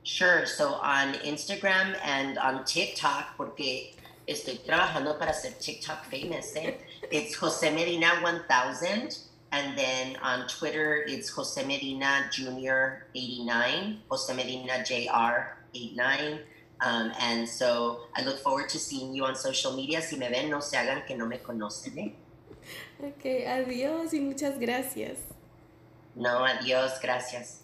Sure, 0.04 0.46
so 0.46 0.74
on 0.74 1.14
Instagram 1.14 1.96
and 2.04 2.38
on 2.38 2.64
TikTok 2.64 3.36
porque 3.36 3.93
estoy 4.26 4.58
trabajando 4.58 5.18
para 5.18 5.32
ser 5.32 5.52
TikTok 5.58 6.04
famous, 6.10 6.54
eh? 6.56 6.78
It's 7.10 7.34
Jose 7.36 7.70
Medina 7.70 8.20
1000 8.22 9.18
and 9.52 9.78
then 9.78 10.16
on 10.22 10.48
Twitter, 10.48 11.04
it's 11.06 11.28
Jose 11.28 11.64
Medina 11.64 12.28
Jr. 12.30 13.06
89, 13.14 14.00
Jose 14.10 14.34
Medina 14.34 14.82
Jr. 14.84 15.56
89. 15.74 16.40
Um, 16.80 17.12
and 17.20 17.48
so 17.48 18.00
I 18.16 18.22
look 18.24 18.40
forward 18.40 18.68
to 18.70 18.78
seeing 18.78 19.14
you 19.14 19.24
on 19.24 19.36
social 19.36 19.76
media. 19.76 20.02
Si 20.02 20.16
me 20.16 20.28
ven, 20.28 20.50
no 20.50 20.60
se 20.60 20.76
hagan 20.76 21.06
que 21.06 21.16
no 21.16 21.26
me 21.26 21.38
conocen. 21.38 21.98
¿eh? 21.98 22.12
Ok, 23.00 23.46
adiós 23.46 24.12
y 24.12 24.20
muchas 24.20 24.58
gracias. 24.58 25.18
No, 26.16 26.44
adiós, 26.44 27.00
gracias. 27.00 27.60